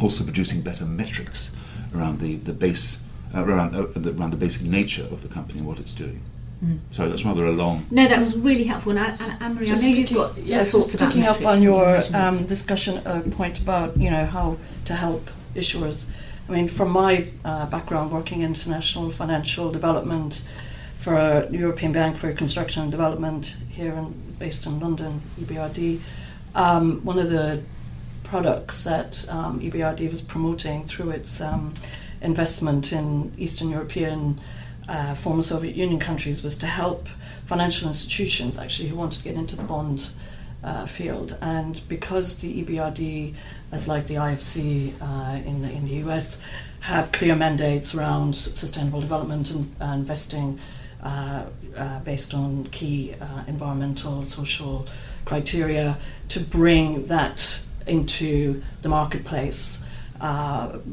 also 0.00 0.24
producing 0.24 0.60
better 0.60 0.84
metrics 0.84 1.56
around 1.94 2.18
the, 2.18 2.34
the 2.36 2.52
base 2.52 3.08
uh, 3.34 3.44
around, 3.44 3.74
uh, 3.74 3.86
the, 3.94 4.10
around 4.18 4.30
the 4.30 4.36
basic 4.36 4.66
nature 4.66 5.04
of 5.04 5.22
the 5.22 5.28
company 5.28 5.60
and 5.60 5.68
what 5.68 5.78
it's 5.78 5.94
doing. 5.94 6.20
Mm. 6.62 6.78
Sorry, 6.90 7.08
that's 7.08 7.24
rather 7.24 7.46
a 7.46 7.52
long. 7.52 7.84
No, 7.90 8.06
that 8.06 8.20
was 8.20 8.36
really 8.36 8.64
helpful. 8.64 8.96
And 8.98 9.20
Anne 9.40 9.54
Marie, 9.54 9.70
I 9.70 9.74
know 9.74 9.80
you've 9.82 10.12
got 10.12 10.36
yes, 10.38 10.72
thoughts 10.72 10.94
about 10.94 11.08
picking 11.08 11.26
up 11.26 11.44
on 11.44 11.62
your 11.62 12.02
um, 12.14 12.44
discussion 12.46 12.98
uh, 12.98 13.22
point 13.32 13.58
about 13.58 13.96
you 13.96 14.10
know 14.10 14.24
how 14.24 14.58
to 14.84 14.94
help 14.94 15.28
issuers. 15.54 16.08
I 16.48 16.52
mean, 16.52 16.68
from 16.68 16.90
my 16.90 17.26
uh, 17.44 17.66
background 17.66 18.12
working 18.12 18.42
in 18.42 18.50
international 18.50 19.10
financial 19.10 19.72
development 19.72 20.44
for 21.02 21.14
a 21.14 21.50
European 21.50 21.90
Bank 21.90 22.16
for 22.16 22.32
Construction 22.32 22.82
and 22.82 22.90
Development 22.92 23.56
here 23.70 23.92
in, 23.92 24.14
based 24.38 24.66
in 24.66 24.78
London, 24.78 25.20
EBRD, 25.40 26.00
um, 26.54 27.04
one 27.04 27.18
of 27.18 27.28
the 27.28 27.60
products 28.22 28.84
that 28.84 29.28
um, 29.28 29.58
EBRD 29.60 30.08
was 30.12 30.22
promoting 30.22 30.84
through 30.84 31.10
its 31.10 31.40
um, 31.40 31.74
investment 32.20 32.92
in 32.92 33.32
Eastern 33.36 33.68
European 33.68 34.40
uh, 34.88 35.16
former 35.16 35.42
Soviet 35.42 35.74
Union 35.74 35.98
countries 35.98 36.44
was 36.44 36.56
to 36.58 36.66
help 36.66 37.08
financial 37.46 37.88
institutions 37.88 38.56
actually 38.56 38.88
who 38.88 38.96
wanted 38.96 39.18
to 39.18 39.24
get 39.24 39.34
into 39.34 39.56
the 39.56 39.64
bond 39.64 40.10
uh, 40.62 40.86
field. 40.86 41.36
And 41.42 41.80
because 41.88 42.40
the 42.40 42.62
EBRD, 42.62 43.34
as 43.72 43.88
like 43.88 44.06
the 44.06 44.14
IFC 44.14 44.94
uh, 45.00 45.42
in, 45.44 45.62
the, 45.62 45.70
in 45.72 45.84
the 45.84 45.94
US, 46.08 46.44
have 46.80 47.10
clear 47.10 47.34
mandates 47.34 47.92
around 47.92 48.36
sustainable 48.36 49.00
development 49.00 49.50
and 49.50 49.74
uh, 49.80 49.86
investing 49.86 50.60
uh, 51.02 51.46
uh, 51.76 52.00
based 52.00 52.34
on 52.34 52.64
key 52.66 53.14
environmental, 53.46 54.22
social 54.22 54.86
criteria, 55.24 55.98
to 56.28 56.40
bring 56.40 57.06
that 57.06 57.64
into 57.86 58.62
the 58.82 58.88
marketplace 58.88 59.86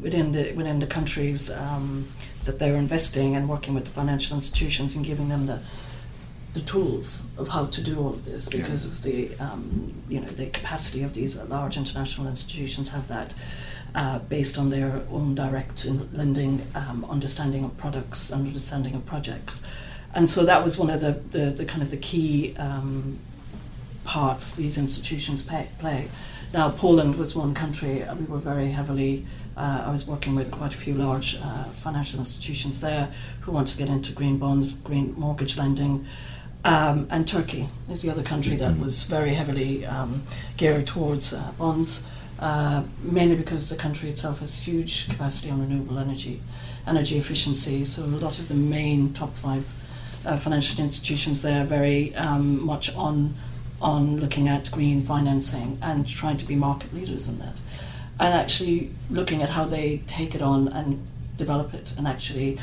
within 0.02 0.32
the 0.32 0.52
within 0.56 0.78
the 0.80 0.86
countries. 0.86 1.50
Um, 1.50 2.08
that 2.44 2.58
they're 2.58 2.76
investing 2.76 3.36
and 3.36 3.48
working 3.48 3.74
with 3.74 3.84
the 3.84 3.90
financial 3.90 4.34
institutions 4.34 4.96
and 4.96 5.04
giving 5.04 5.28
them 5.28 5.46
the 5.46 5.60
the 6.52 6.60
tools 6.62 7.28
of 7.38 7.46
how 7.48 7.64
to 7.66 7.80
do 7.80 7.96
all 7.96 8.12
of 8.12 8.24
this 8.24 8.48
because 8.48 8.84
yeah. 8.84 8.90
of 8.90 9.02
the 9.02 9.44
um, 9.44 9.94
you 10.08 10.20
know 10.20 10.26
the 10.26 10.46
capacity 10.46 11.04
of 11.04 11.14
these 11.14 11.36
large 11.44 11.76
international 11.76 12.26
institutions 12.26 12.90
have 12.90 13.06
that 13.06 13.34
uh, 13.94 14.18
based 14.18 14.58
on 14.58 14.70
their 14.70 15.00
own 15.12 15.34
direct 15.34 15.86
lending 16.12 16.60
um, 16.74 17.06
understanding 17.08 17.64
of 17.64 17.76
products 17.76 18.30
and 18.30 18.48
understanding 18.48 18.94
of 18.94 19.06
projects 19.06 19.64
and 20.14 20.28
so 20.28 20.44
that 20.44 20.64
was 20.64 20.78
one 20.78 20.90
of 20.90 21.00
the, 21.00 21.12
the, 21.36 21.50
the 21.50 21.64
kind 21.64 21.82
of 21.82 21.90
the 21.90 21.96
key 21.96 22.54
um, 22.58 23.18
parts 24.04 24.56
these 24.56 24.78
institutions 24.78 25.42
pay, 25.42 25.68
play 25.78 26.08
now 26.52 26.70
Poland 26.70 27.16
was 27.16 27.36
one 27.36 27.54
country 27.54 28.04
we 28.18 28.24
were 28.26 28.38
very 28.38 28.68
heavily 28.68 29.24
uh, 29.60 29.84
I 29.86 29.90
was 29.90 30.06
working 30.06 30.34
with 30.34 30.50
quite 30.50 30.72
a 30.72 30.76
few 30.76 30.94
large 30.94 31.36
uh, 31.36 31.64
financial 31.64 32.18
institutions 32.18 32.80
there 32.80 33.10
who 33.40 33.52
want 33.52 33.68
to 33.68 33.76
get 33.76 33.90
into 33.90 34.12
green 34.12 34.38
bonds, 34.38 34.72
green 34.72 35.14
mortgage 35.18 35.58
lending. 35.58 36.06
Um, 36.64 37.06
and 37.10 37.28
Turkey 37.28 37.68
is 37.90 38.00
the 38.00 38.10
other 38.10 38.22
country 38.22 38.56
that 38.56 38.78
was 38.78 39.04
very 39.04 39.34
heavily 39.34 39.84
um, 39.84 40.22
geared 40.56 40.86
towards 40.86 41.34
uh, 41.34 41.52
bonds, 41.58 42.06
uh, 42.38 42.84
mainly 43.02 43.36
because 43.36 43.68
the 43.68 43.76
country 43.76 44.08
itself 44.08 44.40
has 44.40 44.58
huge 44.58 45.08
capacity 45.10 45.50
on 45.50 45.60
renewable 45.60 45.98
energy, 45.98 46.40
energy 46.86 47.18
efficiency. 47.18 47.84
So 47.84 48.04
a 48.04 48.06
lot 48.06 48.38
of 48.38 48.48
the 48.48 48.54
main 48.54 49.12
top 49.12 49.34
five 49.34 49.66
uh, 50.26 50.36
financial 50.36 50.84
institutions 50.84 51.42
there 51.42 51.62
are 51.62 51.66
very 51.66 52.14
um, 52.16 52.64
much 52.64 52.94
on 52.96 53.34
on 53.80 54.18
looking 54.18 54.48
at 54.48 54.70
green 54.70 55.02
financing 55.02 55.78
and 55.82 56.06
trying 56.06 56.36
to 56.36 56.44
be 56.46 56.54
market 56.54 56.92
leaders 56.92 57.28
in 57.28 57.38
that 57.38 57.58
and 58.18 58.34
actually 58.34 58.90
looking 59.10 59.42
at 59.42 59.48
how 59.48 59.64
they 59.64 59.98
take 60.06 60.34
it 60.34 60.42
on 60.42 60.68
and 60.68 61.06
develop 61.38 61.72
it 61.72 61.94
and 61.96 62.06
actually 62.06 62.58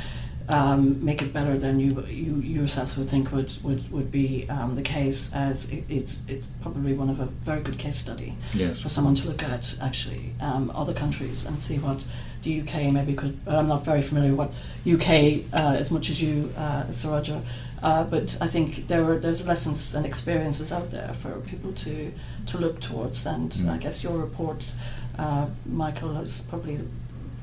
um, 0.50 1.04
make 1.04 1.22
it 1.22 1.34
better 1.34 1.58
than 1.58 1.78
you 1.80 2.02
you 2.04 2.36
yourself 2.36 2.98
would 2.98 3.10
think 3.10 3.32
would 3.34 3.52
would, 3.63 3.91
would 3.91 4.12
be 4.12 4.48
um, 4.50 4.76
the 4.76 4.82
case. 4.82 5.34
As 5.34 5.70
it, 5.70 5.84
it's 5.89 6.22
it's 6.30 6.48
probably 6.62 6.93
one 6.93 7.10
of 7.10 7.20
a 7.20 7.26
very 7.26 7.60
good 7.62 7.78
case 7.78 7.98
study 7.98 8.34
Yes. 8.54 8.80
for 8.82 8.88
someone 8.88 9.15
to 9.15 9.28
look 9.28 9.43
at 9.43 9.76
actually 9.82 10.32
um, 10.39 10.72
other 10.74 10.93
countries 10.93 11.46
and 11.46 11.60
see 11.62 11.78
what 11.80 12.06
the 12.43 12.62
UK 12.62 12.91
maybe 12.93 13.13
could. 13.13 13.38
I'm 13.47 13.67
not 13.67 13.84
very 13.86 14.02
familiar 14.02 14.34
with 14.36 14.50
what 14.50 14.93
UK 15.02 15.43
uh, 15.54 15.76
as 15.80 15.91
much 15.91 16.10
as 16.10 16.21
you, 16.21 16.52
uh, 16.58 16.89
Sir 16.91 17.10
Roger, 17.10 17.41
uh, 17.84 18.04
but 18.06 18.38
I 18.41 18.47
think 18.47 18.88
there 18.88 19.04
are 19.06 19.17
there's 19.17 19.45
lessons 19.45 19.95
and 19.95 20.06
experiences 20.06 20.71
out 20.71 20.91
there 20.91 21.13
for 21.13 21.32
people 21.41 21.73
to 21.73 22.12
to 22.47 22.58
look 22.58 22.80
towards, 22.80 23.26
and 23.26 23.52
Mm. 23.52 23.69
I 23.69 23.78
guess 23.78 24.04
your 24.04 24.17
report, 24.17 24.71
uh, 25.17 25.47
Michael, 25.65 26.17
is 26.17 26.41
probably 26.50 26.80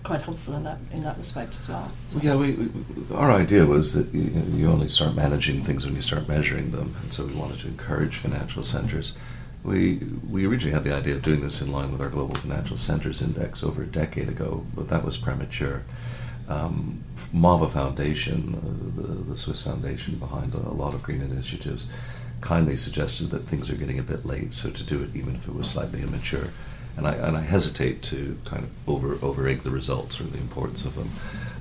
quite 0.04 0.20
helpful 0.22 0.54
in 0.54 0.62
that 0.64 0.78
in 0.92 1.02
that 1.02 1.16
respect 1.18 1.54
as 1.54 1.68
well. 1.68 1.90
So- 2.08 2.20
yeah, 2.22 2.36
we, 2.36 2.52
we, 2.52 2.68
our 3.14 3.32
idea 3.32 3.64
was 3.66 3.92
that 3.94 4.12
you, 4.14 4.30
you 4.56 4.68
only 4.70 4.88
start 4.88 5.14
managing 5.14 5.62
things 5.64 5.84
when 5.84 5.94
you 5.96 6.02
start 6.02 6.28
measuring 6.28 6.70
them, 6.72 6.94
and 7.02 7.12
so 7.12 7.26
we 7.26 7.34
wanted 7.34 7.58
to 7.60 7.68
encourage 7.68 8.16
financial 8.16 8.62
centers. 8.64 9.14
We 9.64 10.00
we 10.30 10.46
originally 10.46 10.74
had 10.74 10.84
the 10.84 10.94
idea 10.94 11.14
of 11.14 11.22
doing 11.22 11.40
this 11.40 11.62
in 11.62 11.72
line 11.72 11.90
with 11.90 12.00
our 12.02 12.10
Global 12.10 12.34
Financial 12.34 12.76
Centers 12.76 13.22
Index 13.22 13.64
over 13.64 13.82
a 13.82 13.86
decade 13.86 14.28
ago, 14.28 14.66
but 14.76 14.88
that 14.88 15.04
was 15.04 15.16
premature. 15.16 15.82
Um, 16.48 17.02
MAVA 17.32 17.68
Foundation, 17.68 18.54
uh, 18.54 19.00
the, 19.00 19.08
the 19.30 19.36
Swiss 19.36 19.62
foundation 19.62 20.16
behind 20.16 20.54
a, 20.54 20.58
lot 20.58 20.92
of 20.94 21.02
green 21.02 21.22
initiatives, 21.22 21.86
kindly 22.42 22.76
suggested 22.76 23.30
that 23.30 23.40
things 23.40 23.70
are 23.70 23.76
getting 23.76 23.98
a 23.98 24.02
bit 24.02 24.26
late, 24.26 24.52
so 24.52 24.68
to 24.70 24.84
do 24.84 25.02
it 25.02 25.16
even 25.16 25.34
if 25.34 25.48
it 25.48 25.54
was 25.54 25.70
slightly 25.70 26.02
immature. 26.02 26.50
And 26.96 27.06
I, 27.06 27.14
and 27.14 27.36
I 27.36 27.40
hesitate 27.40 28.02
to 28.02 28.38
kind 28.44 28.62
of 28.62 28.88
over 28.88 29.18
over 29.24 29.52
the 29.52 29.70
results 29.70 30.20
or 30.20 30.24
the 30.24 30.38
importance 30.38 30.84
of 30.84 30.94
them. 30.94 31.10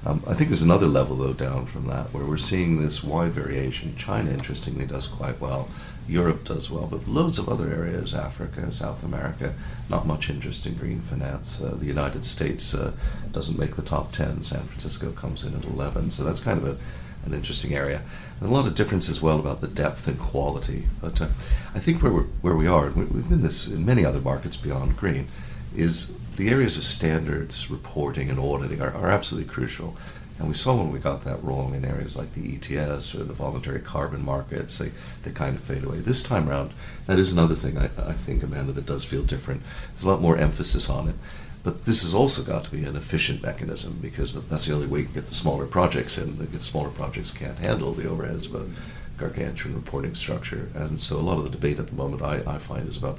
Um, 0.06 0.22
I 0.28 0.34
think 0.34 0.50
there's 0.50 0.62
another 0.62 0.86
level 0.86 1.16
though 1.16 1.34
down 1.34 1.66
from 1.66 1.88
that 1.88 2.14
where 2.14 2.26
we're 2.26 2.38
seeing 2.38 2.82
this 2.82 3.04
wide 3.04 3.32
variation. 3.32 3.96
China, 3.96 4.30
interestingly, 4.30 4.86
does 4.86 5.08
quite 5.08 5.40
well. 5.40 5.70
Europe 6.08 6.44
does 6.46 6.70
well, 6.70 6.88
but 6.90 7.08
loads 7.08 7.40
of 7.40 7.48
other 7.48 7.72
areas, 7.72 8.14
Africa, 8.14 8.72
South 8.72 9.04
America, 9.04 9.54
not 9.90 10.06
much 10.06 10.30
interest 10.30 10.66
in 10.66 10.74
green 10.76 11.00
finance. 11.00 11.62
Uh, 11.62 11.76
the 11.76 11.86
United 11.86 12.26
States 12.26 12.74
uh, 12.76 12.92
doesn't 13.32 13.58
make 13.60 13.76
the 13.76 13.82
top 13.82 14.12
10. 14.12 14.44
San 14.44 14.64
Francisco 14.64 15.12
comes 15.12 15.44
in 15.44 15.56
at 15.56 15.64
11. 15.66 16.12
So 16.12 16.24
that's 16.24 16.40
kind 16.42 16.58
of 16.60 16.66
a, 16.68 16.78
an 17.26 17.34
interesting 17.34 17.74
area. 17.74 18.02
There's 18.40 18.52
a 18.52 18.54
lot 18.54 18.68
of 18.68 18.76
difference 18.76 19.10
as 19.10 19.22
well 19.22 19.40
about 19.40 19.62
the 19.62 19.68
depth 19.68 20.08
and 20.08 20.20
quality. 20.20 20.84
But 21.02 21.22
uh, 21.22 21.28
I 21.74 21.80
think 21.80 22.04
where, 22.04 22.12
we're, 22.12 22.24
where 22.42 22.56
we 22.56 22.68
are, 22.68 22.88
and 22.88 22.96
we- 22.96 23.06
we've 23.06 23.30
been 23.30 23.44
this 23.44 23.68
in 23.68 23.86
many 23.86 24.04
other 24.04 24.20
markets 24.20 24.58
beyond 24.58 24.98
green, 24.98 25.28
is 25.76 26.20
the 26.36 26.50
areas 26.50 26.78
of 26.78 26.84
standards, 26.84 27.70
reporting, 27.72 28.30
and 28.30 28.40
auditing 28.40 28.82
are, 28.82 28.94
are 28.94 29.10
absolutely 29.10 29.50
crucial. 29.52 29.96
And 30.44 30.50
we 30.50 30.58
saw 30.58 30.76
when 30.76 30.92
we 30.92 31.00
got 31.00 31.24
that 31.24 31.42
wrong 31.42 31.74
in 31.74 31.86
areas 31.86 32.18
like 32.18 32.34
the 32.34 32.56
ETS 32.56 33.16
or 33.16 33.24
the 33.24 33.32
voluntary 33.32 33.80
carbon 33.80 34.26
markets, 34.26 34.78
they, 34.78 34.90
they 35.24 35.32
kind 35.34 35.56
of 35.56 35.64
fade 35.64 35.86
away. 35.86 36.00
This 36.00 36.22
time 36.22 36.50
around, 36.50 36.72
that 37.08 37.18
is 37.18 37.32
another 37.32 37.56
thing 37.56 37.78
I, 37.78 37.86
I 37.86 38.12
think, 38.12 38.44
Amanda, 38.44 38.74
that 38.74 38.86
does 38.86 39.06
feel 39.06 39.24
different. 39.24 39.62
There's 39.88 40.04
a 40.04 40.10
lot 40.10 40.20
more 40.20 40.36
emphasis 40.36 40.90
on 40.90 41.08
it. 41.08 41.16
But 41.64 41.86
this 41.86 42.04
has 42.04 42.14
also 42.14 42.44
got 42.44 42.66
to 42.66 42.72
be 42.72 42.84
an 42.84 42.98
efficient 42.98 43.42
mechanism 43.42 44.00
because 44.02 44.34
that's 44.50 44.66
the 44.66 44.76
only 44.76 44.88
way 44.88 45.00
you 45.00 45.06
can 45.06 45.14
get 45.14 45.28
the 45.28 45.34
smaller 45.34 45.66
projects 45.66 46.18
in. 46.18 46.36
The 46.38 46.60
smaller 46.60 46.90
projects 46.90 47.32
can't 47.32 47.60
handle 47.60 47.94
the 47.94 48.04
overheads 48.04 48.54
of 48.54 48.56
a 48.56 49.18
gargantuan 49.18 49.76
reporting 49.76 50.14
structure. 50.14 50.68
And 50.76 51.02
so 51.02 51.16
a 51.16 51.22
lot 51.22 51.38
of 51.38 51.46
the 51.46 51.52
debate 51.52 51.80
at 51.80 51.88
the 51.88 51.96
moment, 51.96 52.22
I, 52.22 52.44
I 52.46 52.58
find, 52.58 52.90
is 52.90 52.98
about 52.98 53.18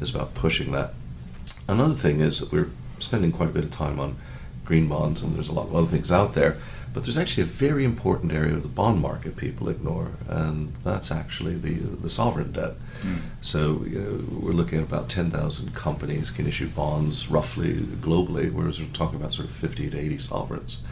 is 0.00 0.08
about 0.08 0.32
pushing 0.32 0.72
that. 0.72 0.94
Another 1.68 1.92
thing 1.92 2.20
is 2.20 2.40
that 2.40 2.50
we're 2.50 2.70
spending 2.98 3.30
quite 3.30 3.50
a 3.50 3.52
bit 3.52 3.64
of 3.64 3.70
time 3.70 4.00
on 4.00 4.16
green 4.72 4.88
bonds, 4.88 5.22
and 5.22 5.34
there's 5.34 5.50
a 5.50 5.52
lot 5.52 5.66
of 5.66 5.76
other 5.76 5.86
things 5.86 6.10
out 6.10 6.32
there. 6.32 6.56
But 6.94 7.04
there's 7.04 7.18
actually 7.18 7.42
a 7.42 7.56
very 7.68 7.84
important 7.84 8.32
area 8.32 8.54
of 8.54 8.62
the 8.62 8.68
bond 8.80 9.02
market 9.02 9.36
people 9.36 9.68
ignore, 9.68 10.12
and 10.26 10.72
that's 10.82 11.10
actually 11.12 11.56
the 11.56 11.74
the 12.04 12.08
sovereign 12.08 12.52
debt. 12.52 12.74
So 13.42 13.84
you 13.92 14.00
know, 14.00 14.40
we're 14.44 14.58
looking 14.60 14.78
at 14.78 14.84
about 14.84 15.10
10,000 15.10 15.74
companies 15.74 16.30
can 16.30 16.46
issue 16.46 16.68
bonds 16.68 17.30
roughly 17.30 17.72
globally, 18.08 18.50
whereas 18.50 18.80
we're 18.80 18.98
talking 19.00 19.18
about 19.20 19.34
sort 19.34 19.48
of 19.48 19.54
50 19.54 19.90
to 19.90 19.98
80 19.98 20.18
sovereigns. 20.18 20.82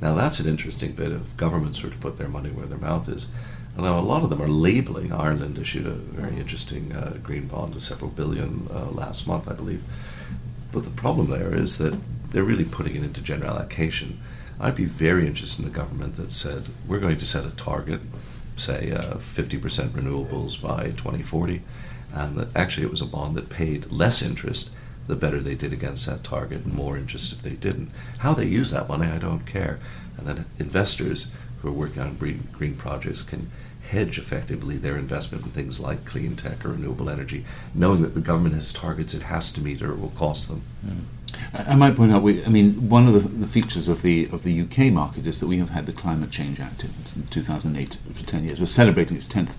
Now 0.00 0.14
that's 0.20 0.40
an 0.40 0.50
interesting 0.50 0.92
bit 1.02 1.12
of 1.12 1.36
governments 1.36 1.80
sort 1.80 1.92
of 1.94 2.00
put 2.00 2.18
their 2.18 2.34
money 2.38 2.50
where 2.50 2.66
their 2.66 2.86
mouth 2.90 3.08
is. 3.08 3.30
And 3.74 3.84
now 3.84 3.98
a 3.98 4.10
lot 4.12 4.24
of 4.24 4.30
them 4.30 4.42
are 4.42 4.54
labeling. 4.68 5.12
Ireland 5.12 5.58
issued 5.58 5.86
a 5.86 6.00
very 6.20 6.36
interesting 6.42 6.84
uh, 6.92 7.18
green 7.22 7.46
bond 7.46 7.76
of 7.76 7.82
several 7.82 8.10
billion 8.10 8.66
uh, 8.72 8.90
last 9.02 9.28
month, 9.28 9.46
I 9.52 9.54
believe. 9.62 9.82
But 10.72 10.82
the 10.84 11.00
problem 11.02 11.30
there 11.30 11.54
is 11.64 11.78
that 11.78 11.94
they're 12.30 12.44
really 12.44 12.64
putting 12.64 12.96
it 12.96 13.02
into 13.02 13.22
general 13.22 13.50
allocation. 13.50 14.20
I'd 14.60 14.76
be 14.76 14.84
very 14.84 15.26
interested 15.26 15.64
in 15.64 15.70
a 15.70 15.74
government 15.74 16.16
that 16.16 16.32
said 16.32 16.66
we're 16.86 17.00
going 17.00 17.18
to 17.18 17.26
set 17.26 17.46
a 17.46 17.54
target, 17.56 18.00
say 18.56 18.90
uh, 18.92 19.14
50% 19.14 19.90
renewables 19.90 20.60
by 20.60 20.90
2040, 20.90 21.62
and 22.12 22.36
that 22.36 22.56
actually 22.56 22.86
it 22.86 22.90
was 22.90 23.02
a 23.02 23.06
bond 23.06 23.36
that 23.36 23.50
paid 23.50 23.90
less 23.92 24.22
interest 24.22 24.74
the 25.06 25.16
better 25.16 25.40
they 25.40 25.54
did 25.54 25.72
against 25.72 26.06
that 26.06 26.22
target, 26.22 26.64
and 26.64 26.74
more 26.74 26.96
interest 26.96 27.32
if 27.32 27.42
they 27.42 27.54
didn't. 27.54 27.90
How 28.18 28.34
they 28.34 28.44
use 28.44 28.70
that 28.70 28.88
money, 28.88 29.06
I 29.06 29.18
don't 29.18 29.46
care. 29.46 29.80
And 30.16 30.26
then 30.26 30.44
investors 30.58 31.34
who 31.60 31.68
are 31.68 31.72
working 31.72 32.02
on 32.02 32.16
green, 32.16 32.46
green 32.52 32.76
projects 32.76 33.22
can 33.22 33.50
hedge 33.88 34.18
effectively 34.18 34.76
their 34.76 34.98
investment 34.98 35.44
in 35.44 35.50
things 35.50 35.80
like 35.80 36.04
clean 36.04 36.36
tech 36.36 36.64
or 36.64 36.70
renewable 36.70 37.08
energy, 37.08 37.44
knowing 37.74 38.02
that 38.02 38.14
the 38.14 38.20
government 38.20 38.54
has 38.54 38.72
targets 38.72 39.14
it 39.14 39.22
has 39.22 39.50
to 39.52 39.62
meet 39.62 39.80
or 39.80 39.92
it 39.92 39.98
will 39.98 40.10
cost 40.10 40.48
them. 40.48 40.62
I 41.17 41.17
I 41.52 41.74
might 41.74 41.96
point 41.96 42.12
out, 42.12 42.22
we, 42.22 42.44
I 42.44 42.48
mean, 42.48 42.88
one 42.88 43.08
of 43.08 43.14
the, 43.14 43.20
the 43.20 43.46
features 43.46 43.88
of 43.88 44.02
the 44.02 44.26
of 44.32 44.42
the 44.42 44.60
UK 44.62 44.92
market 44.92 45.26
is 45.26 45.40
that 45.40 45.46
we 45.46 45.58
have 45.58 45.70
had 45.70 45.86
the 45.86 45.92
Climate 45.92 46.30
Change 46.30 46.60
Act 46.60 46.84
in 46.84 47.26
2008 47.30 47.98
for 48.12 48.24
10 48.24 48.44
years. 48.44 48.60
We're 48.60 48.66
celebrating 48.66 49.16
its 49.16 49.28
10th 49.28 49.54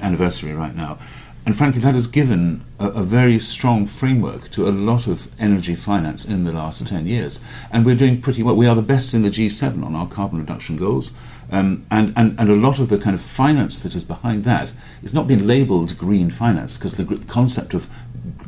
anniversary 0.00 0.52
right 0.52 0.74
now. 0.74 0.98
And 1.46 1.56
frankly, 1.56 1.80
that 1.80 1.94
has 1.94 2.06
given 2.06 2.62
a, 2.78 2.88
a 2.88 3.02
very 3.02 3.38
strong 3.38 3.86
framework 3.86 4.50
to 4.50 4.68
a 4.68 4.70
lot 4.70 5.06
of 5.06 5.28
energy 5.40 5.74
finance 5.74 6.24
in 6.24 6.44
the 6.44 6.52
last 6.52 6.86
10 6.86 7.06
years. 7.06 7.42
And 7.72 7.86
we're 7.86 7.94
doing 7.94 8.20
pretty 8.20 8.42
well. 8.42 8.54
We 8.54 8.66
are 8.66 8.74
the 8.74 8.82
best 8.82 9.14
in 9.14 9.22
the 9.22 9.30
G7 9.30 9.82
on 9.82 9.94
our 9.94 10.06
carbon 10.06 10.40
reduction 10.40 10.76
goals. 10.76 11.12
Um, 11.50 11.86
and, 11.90 12.12
and, 12.16 12.38
and 12.38 12.50
a 12.50 12.54
lot 12.54 12.78
of 12.78 12.90
the 12.90 12.98
kind 12.98 13.14
of 13.14 13.22
finance 13.22 13.80
that 13.80 13.94
is 13.94 14.04
behind 14.04 14.44
that 14.44 14.74
is 15.02 15.14
not 15.14 15.26
being 15.26 15.46
labelled 15.46 15.96
green 15.96 16.30
finance 16.30 16.76
because 16.76 16.98
the 16.98 17.04
gr- 17.04 17.16
concept 17.26 17.72
of 17.72 17.88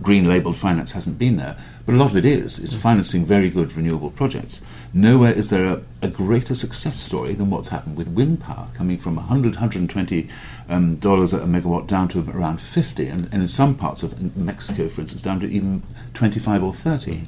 green 0.02 0.28
labelled 0.28 0.56
finance 0.56 0.92
hasn't 0.92 1.18
been 1.18 1.36
there. 1.36 1.56
But 1.86 1.94
a 1.94 1.98
lot 1.98 2.10
of 2.10 2.16
it 2.16 2.24
is, 2.24 2.58
is 2.58 2.80
financing 2.80 3.24
very 3.24 3.50
good 3.50 3.74
renewable 3.76 4.10
projects. 4.10 4.64
Nowhere 4.92 5.32
is 5.32 5.50
there 5.50 5.66
a, 5.66 5.82
a 6.02 6.08
greater 6.08 6.54
success 6.54 6.98
story 6.98 7.34
than 7.34 7.50
what's 7.50 7.68
happened 7.68 7.96
with 7.96 8.08
wind 8.08 8.40
power, 8.40 8.68
coming 8.74 8.98
from 8.98 9.16
100, 9.16 9.54
120 9.54 10.28
um, 10.68 10.96
dollars 10.96 11.32
a 11.32 11.40
megawatt 11.40 11.86
down 11.86 12.08
to 12.08 12.20
around 12.30 12.60
50, 12.60 13.06
and, 13.08 13.24
and 13.32 13.42
in 13.42 13.48
some 13.48 13.74
parts 13.74 14.02
of 14.02 14.36
Mexico, 14.36 14.88
for 14.88 15.00
instance, 15.00 15.22
down 15.22 15.40
to 15.40 15.46
even 15.48 15.82
25 16.14 16.62
or 16.62 16.72
30. 16.72 17.22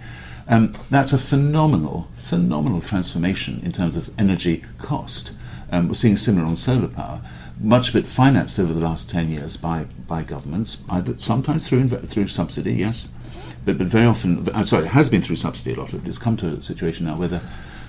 Um, 0.48 0.76
that's 0.90 1.12
a 1.12 1.18
phenomenal, 1.18 2.08
phenomenal 2.16 2.80
transformation 2.80 3.60
in 3.64 3.72
terms 3.72 3.96
of 3.96 4.10
energy 4.18 4.64
cost. 4.78 5.32
Um, 5.70 5.88
we're 5.88 5.94
seeing 5.94 6.16
similar 6.16 6.46
on 6.46 6.56
solar 6.56 6.88
power. 6.88 7.22
Much 7.60 7.90
of 7.90 7.96
it 7.96 8.08
financed 8.08 8.58
over 8.58 8.72
the 8.72 8.80
last 8.80 9.10
10 9.10 9.28
years 9.30 9.56
by, 9.56 9.86
by 10.06 10.22
governments, 10.22 10.82
either 10.90 11.16
sometimes 11.16 11.68
through, 11.68 11.88
through 11.88 12.28
subsidy, 12.28 12.74
yes, 12.74 13.12
but, 13.64 13.78
but 13.78 13.86
very 13.86 14.06
often, 14.06 14.48
I'm 14.54 14.66
sorry, 14.66 14.86
it 14.86 14.90
has 14.90 15.08
been 15.08 15.22
through 15.22 15.36
subsidy 15.36 15.74
a 15.74 15.80
lot 15.80 15.92
of 15.92 16.04
it. 16.04 16.08
It's 16.08 16.18
come 16.18 16.36
to 16.38 16.48
a 16.48 16.62
situation 16.62 17.06
now 17.06 17.16
where 17.16 17.28
the, 17.28 17.40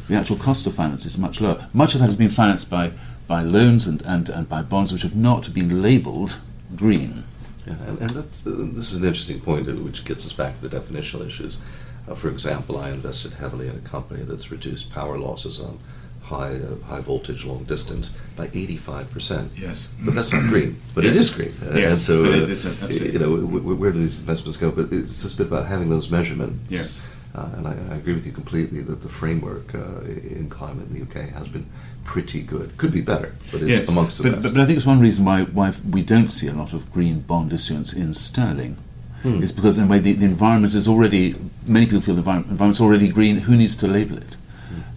the 0.07 0.15
actual 0.15 0.37
cost 0.37 0.67
of 0.67 0.75
finance 0.75 1.05
is 1.05 1.17
much 1.17 1.41
lower. 1.41 1.67
Much 1.73 1.95
of 1.95 2.01
that 2.01 2.05
has 2.05 2.15
been 2.15 2.29
financed 2.29 2.69
by, 2.69 2.91
by 3.27 3.41
loans 3.41 3.87
and, 3.87 4.01
and, 4.03 4.29
and 4.29 4.47
by 4.47 4.61
bonds 4.61 4.91
which 4.91 5.01
have 5.01 5.15
not 5.15 5.53
been 5.53 5.81
labelled 5.81 6.39
green. 6.75 7.23
Yeah, 7.65 7.75
and, 7.87 8.01
and 8.01 8.11
uh, 8.11 8.21
this 8.33 8.91
is 8.91 9.01
an 9.01 9.07
interesting 9.07 9.39
point, 9.39 9.67
which 9.83 10.05
gets 10.05 10.25
us 10.25 10.33
back 10.33 10.59
to 10.59 10.67
the 10.67 10.77
definitional 10.77 11.25
issues. 11.25 11.61
Uh, 12.07 12.13
for 12.13 12.29
example, 12.29 12.77
I 12.77 12.89
invested 12.91 13.33
heavily 13.33 13.67
in 13.67 13.75
a 13.75 13.79
company 13.79 14.23
that's 14.23 14.51
reduced 14.51 14.91
power 14.91 15.17
losses 15.17 15.61
on 15.61 15.79
high 16.23 16.55
uh, 16.55 16.75
high 16.87 17.01
voltage 17.01 17.45
long 17.45 17.63
distance 17.65 18.17
by 18.35 18.47
85%. 18.47 19.49
Yes. 19.59 19.93
But 20.05 20.15
that's 20.15 20.33
not 20.33 20.43
green, 20.49 20.77
but 20.95 21.05
it 21.05 21.13
Yes. 21.13 21.21
is 21.23 21.29
green. 21.35 21.53
Uh, 21.61 21.77
Yes, 21.77 21.91
and 21.93 22.01
so, 22.01 22.25
uh, 22.25 22.29
it 22.43 22.49
is, 22.49 22.65
absolutely. 22.65 23.11
you 23.13 23.19
know, 23.19 23.35
where 23.81 23.91
do 23.91 23.99
these 23.99 24.19
investments 24.19 24.57
go? 24.57 24.71
But 24.71 24.91
it's 24.91 25.21
just 25.23 25.35
a 25.39 25.43
bit 25.43 25.47
about 25.51 25.67
having 25.67 25.89
those 25.89 26.09
measurements. 26.09 26.59
Yes. 26.69 27.03
Uh, 27.35 27.49
and 27.57 27.67
I, 27.67 27.73
I 27.91 27.95
agree 27.95 28.13
with 28.13 28.25
you 28.27 28.31
completely 28.31 28.81
that 28.81 29.01
the 29.01 29.09
framework 29.09 29.73
uh, 29.73 30.01
in 30.37 30.49
climate 30.49 30.87
in 30.89 30.93
the 30.93 31.01
UK 31.01 31.29
has 31.33 31.47
been 31.47 31.65
pretty 32.03 32.41
good. 32.41 32.77
Could 32.77 32.91
be 32.91 33.01
better, 33.01 33.33
but 33.51 33.61
it's 33.61 33.71
Yes, 33.71 33.89
amongst 33.89 34.17
the 34.17 34.23
but, 34.23 34.31
best. 34.33 34.43
but, 34.43 34.53
but 34.53 34.61
I 34.61 34.65
think 34.67 34.77
it's 34.77 34.85
one 34.85 34.99
reason 34.99 35.25
why, 35.25 35.41
why 35.43 35.71
we 35.89 36.03
don't 36.03 36.29
see 36.31 36.47
a 36.47 36.53
lot 36.53 36.73
of 36.73 36.91
green 36.93 37.21
bond 37.21 37.51
issuance 37.51 37.91
in 37.91 38.13
sterling. 38.13 38.77
Hmm. 39.23 39.41
Is 39.41 39.51
because 39.53 39.77
in 39.77 39.85
a 39.85 39.87
way 39.87 39.99
the, 39.99 40.13
the 40.13 40.25
environment 40.25 40.73
is 40.75 40.85
already, 40.87 41.33
many 41.65 41.85
people 41.85 42.01
feel 42.01 42.15
the 42.15 42.19
environment, 42.19 42.51
environment's 42.51 42.81
already 42.81 43.07
green, 43.07 43.37
who 43.47 43.55
needs 43.55 43.75
to 43.77 43.87
label 43.87 44.17
it? 44.17 44.35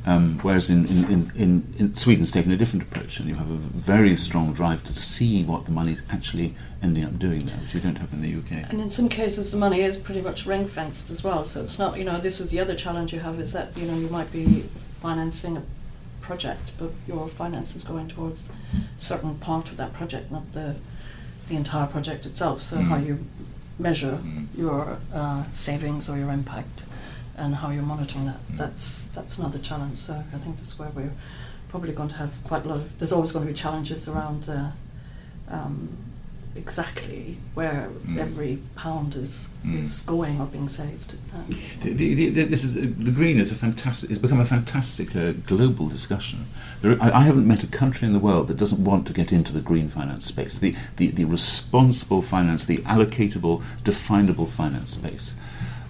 Um, 0.08 0.38
whereas 0.42 0.70
in, 0.70 0.86
in, 0.86 1.30
in, 1.34 1.64
in, 1.76 1.94
Sweden's 1.94 2.30
taken 2.30 2.52
a 2.52 2.56
different 2.56 2.84
approach, 2.84 3.18
and 3.18 3.28
you 3.28 3.34
have 3.34 3.50
a 3.50 3.56
very 3.56 4.14
strong 4.14 4.52
drive 4.52 4.84
to 4.84 4.94
see 4.94 5.42
what 5.42 5.64
the 5.64 5.72
money's 5.72 6.02
actually 6.10 6.54
ending 6.80 7.04
up 7.04 7.18
doing 7.18 7.46
there, 7.46 7.56
which 7.56 7.74
you 7.74 7.80
don't 7.80 7.98
have 7.98 8.12
in 8.12 8.22
the 8.22 8.32
UK. 8.32 8.70
And 8.70 8.80
in 8.80 8.88
some 8.88 9.08
cases, 9.08 9.50
the 9.50 9.58
money 9.58 9.80
is 9.80 9.98
pretty 9.98 10.20
much 10.22 10.46
ring 10.46 10.68
fenced 10.68 11.10
as 11.10 11.24
well. 11.24 11.42
So 11.42 11.60
it's 11.60 11.76
not, 11.78 11.98
you 11.98 12.04
know, 12.04 12.18
this 12.20 12.38
is 12.40 12.50
the 12.50 12.60
other 12.60 12.76
challenge 12.76 13.12
you 13.12 13.18
have 13.18 13.40
is 13.40 13.52
that, 13.52 13.76
you 13.76 13.84
know, 13.86 13.96
you 13.98 14.08
might 14.08 14.30
be 14.30 14.60
financing 15.00 15.56
a 15.56 15.62
project, 16.20 16.70
but 16.78 16.90
your 17.08 17.26
finance 17.26 17.74
is 17.74 17.82
going 17.82 18.06
towards 18.06 18.48
a 18.48 18.52
certain 19.00 19.34
part 19.38 19.70
of 19.70 19.76
that 19.76 19.92
project, 19.92 20.30
not 20.30 20.52
the 20.52 20.76
the 21.48 21.54
entire 21.54 21.86
project 21.86 22.26
itself. 22.26 22.60
So 22.60 22.78
how 22.78 22.96
Mm. 22.98 23.06
you 23.06 23.26
measure 23.78 24.18
Mm. 24.20 24.46
your 24.58 24.98
uh, 25.14 25.44
savings 25.52 26.08
or 26.08 26.18
your 26.18 26.32
impact, 26.32 26.84
and 27.36 27.54
how 27.56 27.70
you're 27.70 27.82
monitoring 27.82 28.26
that. 28.26 28.40
Mm. 28.52 28.56
That's 28.58 29.08
that's 29.10 29.38
another 29.38 29.58
challenge. 29.58 29.98
So 29.98 30.14
I 30.14 30.38
think 30.38 30.56
this 30.58 30.68
is 30.72 30.78
where 30.78 30.90
we're 30.90 31.12
probably 31.68 31.92
going 31.92 32.08
to 32.10 32.16
have 32.16 32.32
quite 32.44 32.64
a 32.64 32.68
lot 32.68 32.78
of. 32.78 32.98
There's 32.98 33.12
always 33.12 33.32
going 33.32 33.46
to 33.46 33.52
be 33.52 33.58
challenges 33.58 34.08
around. 34.08 34.48
Uh, 34.48 34.70
um, 35.48 35.88
exactly 36.56 37.36
where 37.54 37.90
Mm. 38.06 38.18
every 38.18 38.58
pound 38.76 39.14
is 39.14 39.48
Mm. 39.64 39.82
is 39.82 40.00
going 40.06 40.40
or 40.40 40.46
being 40.46 40.68
saved. 40.68 41.14
Um, 41.34 41.54
The, 41.82 41.92
the, 41.92 42.30
the, 42.30 42.44
this 42.44 42.64
is, 42.64 42.72
the 42.74 43.10
green 43.10 43.38
is 43.38 43.52
a 43.52 43.54
fantastic. 43.54 44.10
It's 44.10 44.18
become 44.18 44.40
a 44.40 44.44
fantastic 44.46 45.14
uh, 45.14 45.32
global 45.46 45.86
discussion. 45.86 46.46
There, 46.80 46.96
I, 47.00 47.10
I 47.20 47.22
haven't 47.22 47.46
met 47.46 47.62
a 47.62 47.66
country 47.66 48.06
in 48.06 48.14
the 48.14 48.18
world 48.28 48.48
that 48.48 48.56
doesn't 48.56 48.82
want 48.82 49.06
to 49.06 49.12
get 49.12 49.32
into 49.32 49.52
the 49.52 49.60
green 49.60 49.88
finance 49.88 50.24
space, 50.24 50.58
the, 50.58 50.74
the, 50.96 51.10
the 51.10 51.24
responsible 51.26 52.22
finance, 52.22 52.64
the 52.64 52.78
allocatable, 52.78 53.62
definable 53.84 54.46
finance 54.46 54.92
space. 54.92 55.36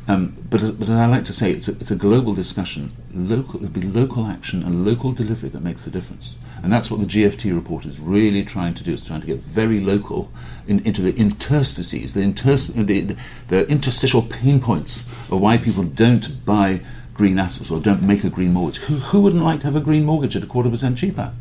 Um, 0.08 0.36
but, 0.48 0.62
as, 0.62 0.70
but 0.72 0.84
as 0.88 0.94
I 0.94 1.06
like 1.06 1.24
to 1.24 1.32
say, 1.32 1.50
it's 1.50 1.66
a, 1.68 1.72
it's 1.72 1.90
a 1.90 1.96
global 1.96 2.32
discussion. 2.32 2.92
Local, 3.12 3.56
it'll 3.56 3.72
be 3.72 3.82
local 3.82 4.26
action 4.26 4.62
and 4.62 4.84
local 4.84 5.10
delivery 5.12 5.48
that 5.48 5.62
makes 5.62 5.84
the 5.84 5.90
difference. 5.90 6.38
And 6.62 6.72
that's 6.72 6.90
what 6.90 7.00
the 7.00 7.06
GFT 7.06 7.52
report 7.54 7.84
is 7.84 7.98
really 7.98 8.44
trying 8.44 8.74
to 8.74 8.84
do. 8.84 8.92
It's 8.92 9.04
trying 9.04 9.22
to 9.22 9.26
get 9.26 9.38
very 9.40 9.80
local 9.80 10.30
in, 10.68 10.78
into 10.86 11.02
the 11.02 11.12
interstices, 11.16 12.14
the, 12.14 12.20
inters- 12.20 12.72
the, 12.74 13.00
the, 13.00 13.16
the 13.48 13.68
interstitial 13.68 14.22
pain 14.22 14.60
points 14.60 15.06
of 15.30 15.40
why 15.40 15.56
people 15.56 15.82
don't 15.82 16.44
buy 16.46 16.80
green 17.12 17.38
assets 17.38 17.70
or 17.70 17.80
don't 17.80 18.02
make 18.02 18.22
a 18.22 18.30
green 18.30 18.52
mortgage. 18.52 18.78
Who, 18.84 18.94
who 18.96 19.22
wouldn't 19.22 19.42
like 19.42 19.60
to 19.60 19.66
have 19.66 19.76
a 19.76 19.80
green 19.80 20.04
mortgage 20.04 20.36
at 20.36 20.42
a 20.44 20.46
quarter 20.46 20.70
percent 20.70 20.98
cheaper? 20.98 21.32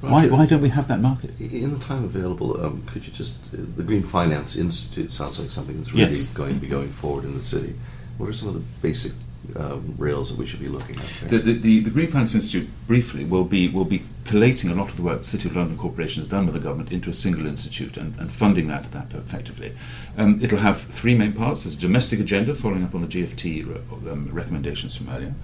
Why, 0.00 0.26
why 0.28 0.46
don't 0.46 0.62
we 0.62 0.68
have 0.70 0.86
that 0.88 1.00
market? 1.00 1.38
In 1.40 1.72
the 1.72 1.78
time 1.78 2.04
available, 2.04 2.64
um, 2.64 2.82
could 2.86 3.04
you 3.04 3.12
just 3.12 3.52
uh, 3.52 3.58
the 3.76 3.82
Green 3.82 4.04
Finance 4.04 4.56
Institute 4.56 5.12
sounds 5.12 5.40
like 5.40 5.50
something 5.50 5.76
that's 5.76 5.90
really 5.92 6.02
Yes. 6.04 6.30
going 6.32 6.54
to 6.54 6.60
be 6.60 6.68
going 6.68 6.88
forward 6.88 7.24
in 7.24 7.36
the 7.36 7.42
city. 7.42 7.74
What 8.18 8.28
are 8.28 8.32
some 8.32 8.48
of 8.48 8.54
the 8.54 8.64
basic 8.82 9.12
um, 9.56 9.94
rails 9.96 10.30
that 10.30 10.38
we 10.38 10.46
should 10.46 10.60
be 10.60 10.68
looking 10.68 10.96
at? 10.96 11.04
The, 11.28 11.38
the, 11.38 11.52
the, 11.52 11.80
the 11.80 11.90
Green 11.90 12.08
Finance 12.08 12.34
Institute, 12.34 12.68
briefly, 12.86 13.24
will 13.24 13.44
be 13.44 13.68
will 13.68 13.84
be 13.84 14.02
collating 14.24 14.70
a 14.70 14.74
lot 14.74 14.90
of 14.90 14.96
the 14.96 15.02
work 15.02 15.18
the 15.18 15.24
City 15.24 15.48
of 15.48 15.56
London 15.56 15.78
Corporation 15.78 16.20
has 16.20 16.28
done 16.28 16.44
with 16.44 16.54
the 16.54 16.60
government 16.60 16.92
into 16.92 17.08
a 17.08 17.14
single 17.14 17.46
institute 17.46 17.96
and, 17.96 18.18
and 18.18 18.30
funding 18.30 18.68
that 18.68 18.90
that 18.92 19.14
effectively. 19.14 19.72
Um, 20.16 20.38
it'll 20.42 20.58
have 20.58 20.80
three 20.80 21.16
main 21.16 21.32
parts. 21.32 21.64
There's 21.64 21.76
a 21.76 21.78
domestic 21.78 22.20
agenda, 22.20 22.54
following 22.54 22.84
up 22.84 22.94
on 22.94 23.02
the 23.02 23.06
GFT 23.06 23.66
re- 23.66 24.10
um, 24.10 24.28
recommendations 24.32 24.96
from 24.96 25.08
earlier. 25.08 25.34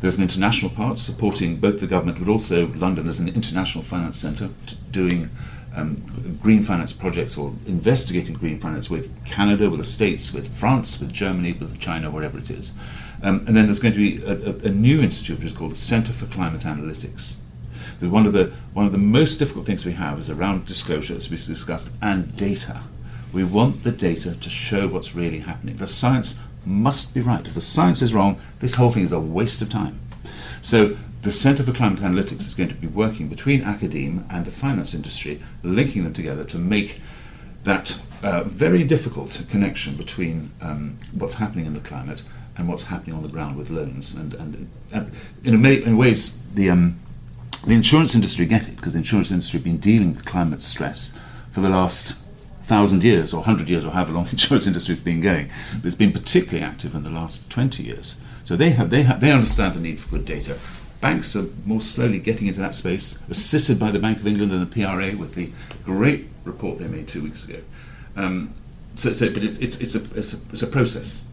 There's 0.00 0.16
an 0.16 0.22
international 0.22 0.70
part 0.72 0.98
supporting 0.98 1.58
both 1.58 1.80
the 1.80 1.86
government 1.86 2.18
but 2.18 2.28
also 2.28 2.66
London 2.68 3.06
as 3.06 3.20
an 3.20 3.28
international 3.28 3.84
finance 3.84 4.16
centre, 4.16 4.48
doing 4.90 5.30
um, 5.74 6.02
green 6.40 6.62
finance 6.62 6.92
projects 6.92 7.38
or 7.38 7.54
investigating 7.66 8.34
green 8.34 8.58
finance 8.58 8.90
with 8.90 9.12
Canada, 9.24 9.70
with 9.70 9.80
the 9.80 9.84
States, 9.84 10.32
with 10.32 10.54
France, 10.54 11.00
with 11.00 11.12
Germany, 11.12 11.52
with 11.52 11.78
China, 11.80 12.10
wherever 12.10 12.38
it 12.38 12.50
is. 12.50 12.74
Um, 13.22 13.44
and 13.46 13.56
then 13.56 13.66
there's 13.66 13.78
going 13.78 13.94
to 13.94 13.98
be 13.98 14.22
a, 14.24 14.50
a, 14.50 14.70
a 14.70 14.72
new 14.72 15.00
institute 15.00 15.38
which 15.38 15.52
is 15.52 15.52
called 15.52 15.72
the 15.72 15.76
Centre 15.76 16.12
for 16.12 16.26
Climate 16.26 16.62
Analytics. 16.62 17.36
Because 17.94 18.08
one 18.08 18.26
of 18.26 18.32
the 18.32 18.52
one 18.74 18.84
of 18.84 18.92
the 18.92 18.98
most 18.98 19.38
difficult 19.38 19.64
things 19.66 19.86
we 19.86 19.92
have 19.92 20.18
is 20.18 20.28
around 20.28 20.66
disclosure, 20.66 21.14
as 21.14 21.30
we 21.30 21.36
discussed, 21.36 21.92
and 22.02 22.36
data. 22.36 22.82
We 23.32 23.44
want 23.44 23.82
the 23.82 23.92
data 23.92 24.34
to 24.34 24.50
show 24.50 24.88
what's 24.88 25.14
really 25.14 25.38
happening. 25.38 25.76
The 25.76 25.86
science 25.86 26.40
must 26.66 27.14
be 27.14 27.20
right. 27.20 27.46
If 27.46 27.54
the 27.54 27.60
science 27.60 28.02
is 28.02 28.12
wrong, 28.12 28.40
this 28.58 28.74
whole 28.74 28.90
thing 28.90 29.04
is 29.04 29.12
a 29.12 29.20
waste 29.20 29.62
of 29.62 29.70
time. 29.70 30.00
So 30.60 30.96
the 31.22 31.30
Centre 31.30 31.62
for 31.62 31.72
Climate 31.72 32.00
Analytics 32.00 32.40
is 32.40 32.54
going 32.54 32.68
to 32.68 32.74
be 32.74 32.88
working 32.88 33.28
between 33.28 33.62
academe 33.62 34.26
and 34.28 34.44
the 34.44 34.50
finance 34.50 34.92
industry, 34.92 35.40
linking 35.62 36.02
them 36.02 36.12
together 36.12 36.44
to 36.44 36.58
make 36.58 37.00
that 37.62 38.04
uh, 38.24 38.42
very 38.42 38.82
difficult 38.82 39.40
connection 39.48 39.96
between 39.96 40.50
um, 40.60 40.98
what's 41.16 41.34
happening 41.34 41.64
in 41.64 41.74
the 41.74 41.80
climate 41.80 42.24
and 42.56 42.68
what's 42.68 42.84
happening 42.84 43.14
on 43.14 43.22
the 43.22 43.28
ground 43.28 43.56
with 43.56 43.70
loans. 43.70 44.16
And, 44.16 44.34
and, 44.34 44.68
and 44.92 45.12
in, 45.44 45.62
ma- 45.62 45.68
in 45.68 45.96
ways, 45.96 46.42
the, 46.54 46.68
um, 46.70 46.98
the 47.66 47.74
insurance 47.74 48.16
industry 48.16 48.44
get 48.44 48.68
it 48.68 48.74
because 48.74 48.94
the 48.94 48.98
insurance 48.98 49.30
industry 49.30 49.58
have 49.58 49.64
been 49.64 49.78
dealing 49.78 50.14
with 50.14 50.24
climate 50.24 50.60
stress 50.60 51.16
for 51.52 51.60
the 51.60 51.70
last 51.70 52.18
thousand 52.62 53.04
years 53.04 53.32
or 53.32 53.44
hundred 53.44 53.68
years 53.68 53.84
or 53.84 53.92
however 53.92 54.12
long 54.12 54.24
the 54.24 54.30
insurance 54.32 54.66
industry 54.66 54.92
has 54.92 55.00
been 55.00 55.20
going. 55.20 55.48
But 55.76 55.86
it's 55.86 55.94
been 55.94 56.12
particularly 56.12 56.64
active 56.64 56.96
in 56.96 57.04
the 57.04 57.10
last 57.10 57.48
20 57.48 57.84
years. 57.84 58.20
So 58.42 58.56
they, 58.56 58.70
have, 58.70 58.90
they, 58.90 59.04
have, 59.04 59.20
they 59.20 59.30
understand 59.30 59.74
the 59.74 59.80
need 59.80 60.00
for 60.00 60.10
good 60.10 60.24
data. 60.24 60.58
Banks 61.02 61.34
are 61.34 61.46
more 61.66 61.80
slowly 61.80 62.20
getting 62.20 62.46
into 62.46 62.60
that 62.60 62.74
space, 62.74 63.20
assisted 63.28 63.78
by 63.78 63.90
the 63.90 63.98
Bank 63.98 64.18
of 64.18 64.26
England 64.26 64.52
and 64.52 64.62
the 64.62 64.66
PRA 64.72 65.16
with 65.16 65.34
the 65.34 65.50
great 65.84 66.28
report 66.44 66.78
they 66.78 66.86
made 66.86 67.08
two 67.08 67.22
weeks 67.22 67.42
ago. 67.46 67.58
Um, 68.16 68.54
so, 68.94 69.12
so, 69.12 69.28
but 69.32 69.42
it's, 69.42 69.58
it's, 69.58 69.80
it's, 69.80 69.96
a, 69.96 70.18
it's, 70.18 70.32
a, 70.32 70.36
it's 70.52 70.62
a 70.62 70.66
process. 70.68 71.24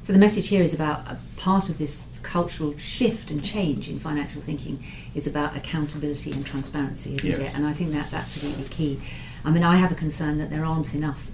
So 0.00 0.14
the 0.14 0.18
message 0.18 0.48
here 0.48 0.62
is 0.62 0.72
about 0.74 1.00
a 1.06 1.18
part 1.36 1.68
of 1.68 1.76
this 1.76 2.02
cultural 2.22 2.76
shift 2.78 3.30
and 3.30 3.44
change 3.44 3.90
in 3.90 3.98
financial 3.98 4.40
thinking 4.40 4.82
is 5.14 5.26
about 5.26 5.54
accountability 5.54 6.32
and 6.32 6.44
transparency, 6.44 7.16
isn't 7.16 7.30
Yes. 7.30 7.52
it? 7.52 7.58
And 7.58 7.66
I 7.66 7.74
think 7.74 7.92
that's 7.92 8.14
absolutely 8.14 8.64
key. 8.64 8.98
I 9.44 9.50
mean, 9.50 9.62
I 9.62 9.76
have 9.76 9.92
a 9.92 9.94
concern 9.94 10.38
that 10.38 10.48
there 10.48 10.64
aren't 10.64 10.94
enough 10.94 11.30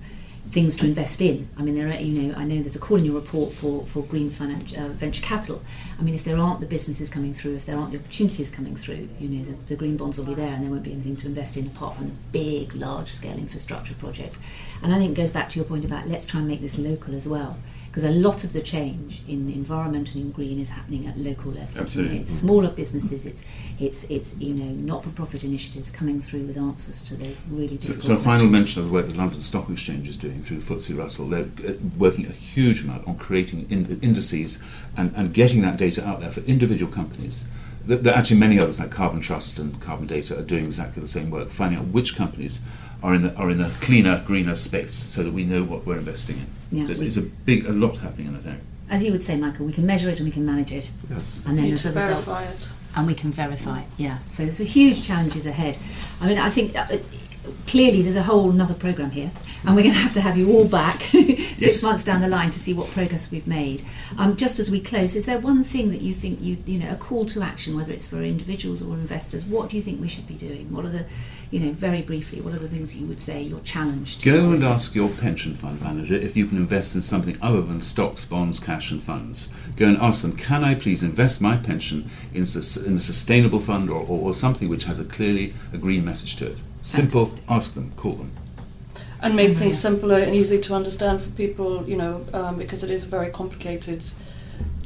things 0.50 0.76
to 0.78 0.86
invest 0.86 1.22
in. 1.22 1.48
I 1.56 1.62
mean, 1.62 1.76
there 1.76 1.88
are, 1.88 2.00
you 2.00 2.22
know, 2.22 2.34
I 2.36 2.44
know 2.44 2.56
there's 2.56 2.74
a 2.74 2.80
call 2.80 2.96
in 2.96 3.04
your 3.04 3.14
report 3.14 3.52
for, 3.52 3.86
for 3.86 4.02
green 4.02 4.30
finance, 4.30 4.76
uh, 4.76 4.88
venture 4.88 5.22
capital. 5.22 5.62
I 5.98 6.02
mean, 6.02 6.14
if 6.14 6.24
there 6.24 6.36
aren't 6.36 6.60
the 6.60 6.66
businesses 6.66 7.08
coming 7.08 7.32
through, 7.34 7.54
if 7.54 7.66
there 7.66 7.76
aren't 7.76 7.92
the 7.92 7.98
opportunities 7.98 8.50
coming 8.50 8.74
through, 8.74 9.08
you 9.20 9.28
know, 9.28 9.44
the, 9.44 9.52
the 9.66 9.76
green 9.76 9.96
bonds 9.96 10.18
will 10.18 10.26
be 10.26 10.34
there 10.34 10.52
and 10.52 10.64
there 10.64 10.70
won't 10.70 10.82
be 10.82 10.92
anything 10.92 11.16
to 11.16 11.28
invest 11.28 11.56
in 11.56 11.66
apart 11.66 11.94
from 11.96 12.08
the 12.08 12.14
big, 12.32 12.74
large 12.74 13.08
scale 13.08 13.36
infrastructure 13.36 13.94
projects. 13.94 14.40
And 14.82 14.92
I 14.92 14.98
think 14.98 15.12
it 15.12 15.16
goes 15.16 15.30
back 15.30 15.48
to 15.50 15.58
your 15.58 15.66
point 15.66 15.84
about 15.84 16.08
let's 16.08 16.26
try 16.26 16.40
and 16.40 16.48
make 16.48 16.60
this 16.60 16.78
local 16.78 17.14
as 17.14 17.28
well. 17.28 17.56
Because 17.90 18.04
a 18.04 18.10
lot 18.10 18.44
of 18.44 18.52
the 18.52 18.60
change 18.60 19.20
in 19.26 19.48
environment 19.48 20.14
and 20.14 20.22
in 20.22 20.30
green 20.30 20.60
is 20.60 20.70
happening 20.70 21.08
at 21.08 21.18
local 21.18 21.50
level. 21.50 21.80
Absolutely. 21.80 22.20
It's 22.20 22.30
smaller 22.30 22.70
businesses, 22.70 23.26
it's 23.26 23.44
it's 23.80 24.08
it's 24.08 24.38
you 24.38 24.54
know 24.54 24.72
not-for-profit 24.72 25.42
initiatives 25.42 25.90
coming 25.90 26.20
through 26.20 26.42
with 26.42 26.56
answers 26.56 27.02
to 27.02 27.16
those 27.16 27.40
really 27.50 27.78
difficult 27.78 28.02
so 28.02 28.14
a 28.14 28.16
final 28.16 28.46
mention 28.46 28.82
of 28.82 28.88
the 28.88 28.92
work 28.92 29.06
that 29.06 29.16
London 29.16 29.40
Stock 29.40 29.68
Exchange 29.68 30.08
is 30.08 30.16
doing 30.16 30.40
through 30.40 30.58
the 30.58 30.74
FTSE 30.74 30.96
Russell. 30.96 31.26
They're 31.28 31.48
uh, 31.68 31.72
working 31.98 32.26
a 32.26 32.32
huge 32.32 32.84
amount 32.84 33.08
on 33.08 33.16
creating 33.16 33.66
in, 33.70 33.98
indices 34.02 34.62
and, 34.96 35.12
and 35.16 35.34
getting 35.34 35.62
that 35.62 35.76
data 35.76 36.06
out 36.06 36.20
there 36.20 36.30
for 36.30 36.42
individual 36.42 36.92
companies. 36.92 37.50
There 37.84 38.12
are 38.12 38.16
actually 38.16 38.38
many 38.38 38.60
others 38.60 38.78
like 38.78 38.90
Carbon 38.90 39.20
Trust 39.20 39.58
and 39.58 39.80
Carbon 39.80 40.06
Data 40.06 40.38
are 40.38 40.42
doing 40.42 40.66
exactly 40.66 41.00
the 41.00 41.08
same 41.08 41.30
work, 41.30 41.48
finding 41.48 41.80
out 41.80 41.86
which 41.86 42.14
companies 42.14 42.60
are 43.02 43.14
in 43.14 43.22
the, 43.22 43.34
are 43.36 43.50
in 43.50 43.60
a 43.60 43.70
cleaner, 43.80 44.22
greener 44.26 44.54
space, 44.54 44.94
so 44.94 45.22
that 45.22 45.32
we 45.32 45.44
know 45.44 45.62
what 45.64 45.86
we're 45.86 45.98
investing 45.98 46.36
in. 46.36 46.46
Yeah, 46.78 46.86
There's, 46.86 47.00
we- 47.00 47.06
there's 47.06 47.16
a 47.18 47.22
big, 47.44 47.66
a 47.66 47.72
lot 47.72 47.96
happening 47.98 48.28
in 48.28 48.34
that 48.34 48.46
area. 48.46 48.60
As 48.88 49.04
you 49.04 49.12
would 49.12 49.22
say, 49.22 49.36
Michael, 49.38 49.66
we 49.66 49.72
can 49.72 49.86
measure 49.86 50.10
it 50.10 50.18
and 50.18 50.26
we 50.26 50.32
can 50.32 50.44
manage 50.44 50.72
it, 50.72 50.90
Yes. 51.08 51.40
and 51.46 51.56
then 51.56 51.66
need 51.66 51.72
as 51.74 51.86
a 51.86 51.92
result, 51.92 52.26
it. 52.26 52.68
and 52.96 53.06
we 53.06 53.14
can 53.14 53.30
verify. 53.30 53.80
it, 53.80 53.86
Yeah, 53.98 54.18
so 54.28 54.42
there's 54.42 54.60
a 54.60 54.64
huge 54.64 55.02
challenges 55.04 55.46
ahead. 55.46 55.78
I 56.20 56.26
mean, 56.26 56.38
I 56.38 56.50
think 56.50 56.76
uh, 56.76 56.86
clearly 57.66 58.02
there's 58.02 58.16
a 58.16 58.22
whole 58.24 58.50
another 58.50 58.74
program 58.74 59.10
here, 59.10 59.30
and 59.64 59.76
we're 59.76 59.82
going 59.82 59.94
to 59.94 60.00
have 60.00 60.12
to 60.14 60.20
have 60.20 60.36
you 60.36 60.50
all 60.52 60.66
back 60.68 61.00
six 61.02 61.60
Yes. 61.60 61.82
months 61.82 62.04
down 62.04 62.20
the 62.20 62.28
line 62.28 62.50
to 62.50 62.58
see 62.58 62.72
what 62.74 62.88
progress 62.88 63.30
we've 63.30 63.46
made. 63.46 63.82
Um, 64.18 64.36
just 64.36 64.58
as 64.58 64.70
we 64.70 64.80
close, 64.80 65.14
is 65.14 65.26
there 65.26 65.38
one 65.38 65.62
thing 65.64 65.90
that 65.90 66.00
you 66.02 66.14
think 66.14 66.40
you 66.40 66.56
you 66.66 66.78
know 66.78 66.90
a 66.90 66.96
call 66.96 67.24
to 67.26 67.42
action, 67.42 67.76
whether 67.76 67.92
it's 67.92 68.08
for 68.08 68.22
individuals 68.22 68.82
or 68.82 68.94
investors? 68.94 69.44
What 69.44 69.68
do 69.68 69.76
you 69.76 69.82
think 69.82 70.00
we 70.00 70.08
should 70.08 70.26
be 70.26 70.34
doing? 70.34 70.72
What 70.72 70.84
are 70.84 70.90
the 70.90 71.06
you 71.50 71.60
know 71.60 71.72
very 71.72 72.00
briefly? 72.02 72.40
What 72.40 72.54
are 72.54 72.58
the 72.58 72.68
things 72.68 72.96
you 72.96 73.06
would 73.08 73.20
say 73.20 73.42
you're 73.42 73.60
challenged 73.60 74.22
Go 74.24 74.50
and 74.50 74.62
ask 74.62 74.94
your 74.94 75.08
pension 75.08 75.54
fund 75.56 75.80
manager 75.82 76.14
if 76.14 76.36
you 76.36 76.46
can 76.46 76.56
invest 76.58 76.94
in 76.94 77.02
something 77.02 77.36
other 77.42 77.60
than 77.60 77.80
stocks, 77.80 78.24
bonds, 78.24 78.60
cash, 78.60 78.90
and 78.90 79.02
funds. 79.02 79.52
Go 79.76 79.86
and 79.86 79.96
ask 79.98 80.22
them, 80.22 80.36
can 80.36 80.62
I 80.62 80.74
please 80.74 81.02
invest 81.02 81.40
my 81.40 81.56
pension 81.56 82.08
in, 82.34 82.46
sus- 82.46 82.76
in 82.86 82.96
a 82.96 83.00
sustainable 83.00 83.60
fund 83.60 83.88
or, 83.90 84.00
or, 84.00 84.28
or 84.28 84.34
something 84.34 84.68
which 84.68 84.84
has 84.84 85.00
a 85.00 85.04
clearly 85.04 85.54
a 85.72 85.78
green 85.78 86.04
message 86.04 86.36
to 86.36 86.46
it? 86.52 86.58
Simple, 86.82 87.26
Fantastic. 87.26 87.50
ask 87.50 87.74
them, 87.74 87.92
call 87.96 88.12
them. 88.12 88.32
and 89.22 89.36
make 89.36 89.54
things 89.54 89.78
simpler 89.78 90.18
and 90.18 90.34
easy 90.34 90.58
to 90.60 90.74
understand 90.74 91.20
for 91.20 91.30
people, 91.32 91.86
you 91.88 91.96
know, 91.96 92.24
um, 92.32 92.56
because 92.56 92.82
it 92.82 92.90
is 92.90 93.04
a 93.04 93.08
very 93.08 93.30
complicated 93.30 94.02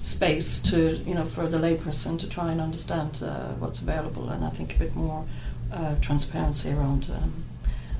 space 0.00 0.60
to, 0.62 0.96
you 1.06 1.14
know, 1.14 1.24
for 1.24 1.46
the 1.46 1.56
layperson 1.56 2.18
to 2.18 2.28
try 2.28 2.50
and 2.50 2.60
understand 2.60 3.22
uh, 3.24 3.52
what's 3.60 3.80
available, 3.80 4.28
and 4.30 4.44
I 4.44 4.50
think 4.50 4.74
a 4.76 4.78
bit 4.78 4.94
more 4.96 5.24
uh, 5.72 5.94
transparency 6.00 6.70
around 6.72 7.06
um, 7.10 7.44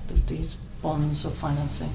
th- 0.08 0.26
these 0.26 0.54
bonds 0.82 1.24
or 1.24 1.30
financing. 1.30 1.90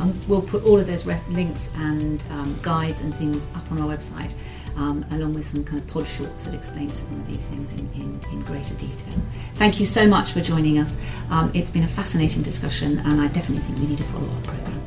Um, 0.00 0.18
we'll 0.28 0.42
put 0.42 0.64
all 0.64 0.78
of 0.80 0.86
those 0.86 1.06
ref- 1.06 1.26
links 1.28 1.72
and 1.76 2.26
um, 2.32 2.58
guides 2.62 3.00
and 3.02 3.14
things 3.14 3.48
up 3.54 3.70
on 3.70 3.80
our 3.80 3.88
website, 3.96 4.34
um, 4.76 5.04
along 5.10 5.34
with 5.34 5.46
some 5.46 5.64
kind 5.64 5.78
of 5.78 5.86
pod 5.88 6.06
shorts 6.06 6.44
that 6.44 6.54
explain 6.54 6.92
some 6.92 7.06
of 7.14 7.26
these 7.26 7.46
things 7.46 7.72
in, 7.72 7.88
in, 7.94 8.20
in 8.30 8.42
greater 8.42 8.74
detail. 8.74 9.14
Thank 9.54 9.80
you 9.80 9.86
so 9.86 10.06
much 10.06 10.32
for 10.32 10.40
joining 10.40 10.78
us. 10.78 11.00
Um, 11.30 11.50
it's 11.54 11.70
been 11.70 11.84
a 11.84 11.88
fascinating 11.88 12.42
discussion, 12.42 12.98
and 13.00 13.20
I 13.20 13.28
definitely 13.28 13.64
think 13.64 13.78
we 13.78 13.86
need 13.86 13.98
to 13.98 14.04
follow 14.04 14.26
up 14.26 14.44
programme. 14.44 14.82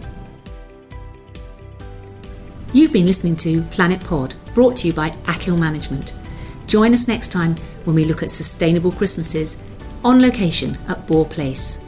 You've 2.71 2.93
been 2.93 3.07
listening 3.07 3.35
to 3.37 3.63
Planet 3.63 3.99
Pod, 4.01 4.35
brought 4.53 4.77
to 4.77 4.87
you 4.87 4.93
by 4.93 5.15
Akil 5.27 5.57
Management. 5.57 6.13
Join 6.67 6.93
us 6.93 7.07
next 7.07 7.31
time 7.31 7.55
when 7.85 7.95
we 7.95 8.05
look 8.05 8.21
at 8.21 8.29
sustainable 8.29 8.91
Christmases 8.91 9.63
on 10.03 10.21
location 10.21 10.77
at 10.87 11.07
Boar 11.07 11.25
Place. 11.25 11.83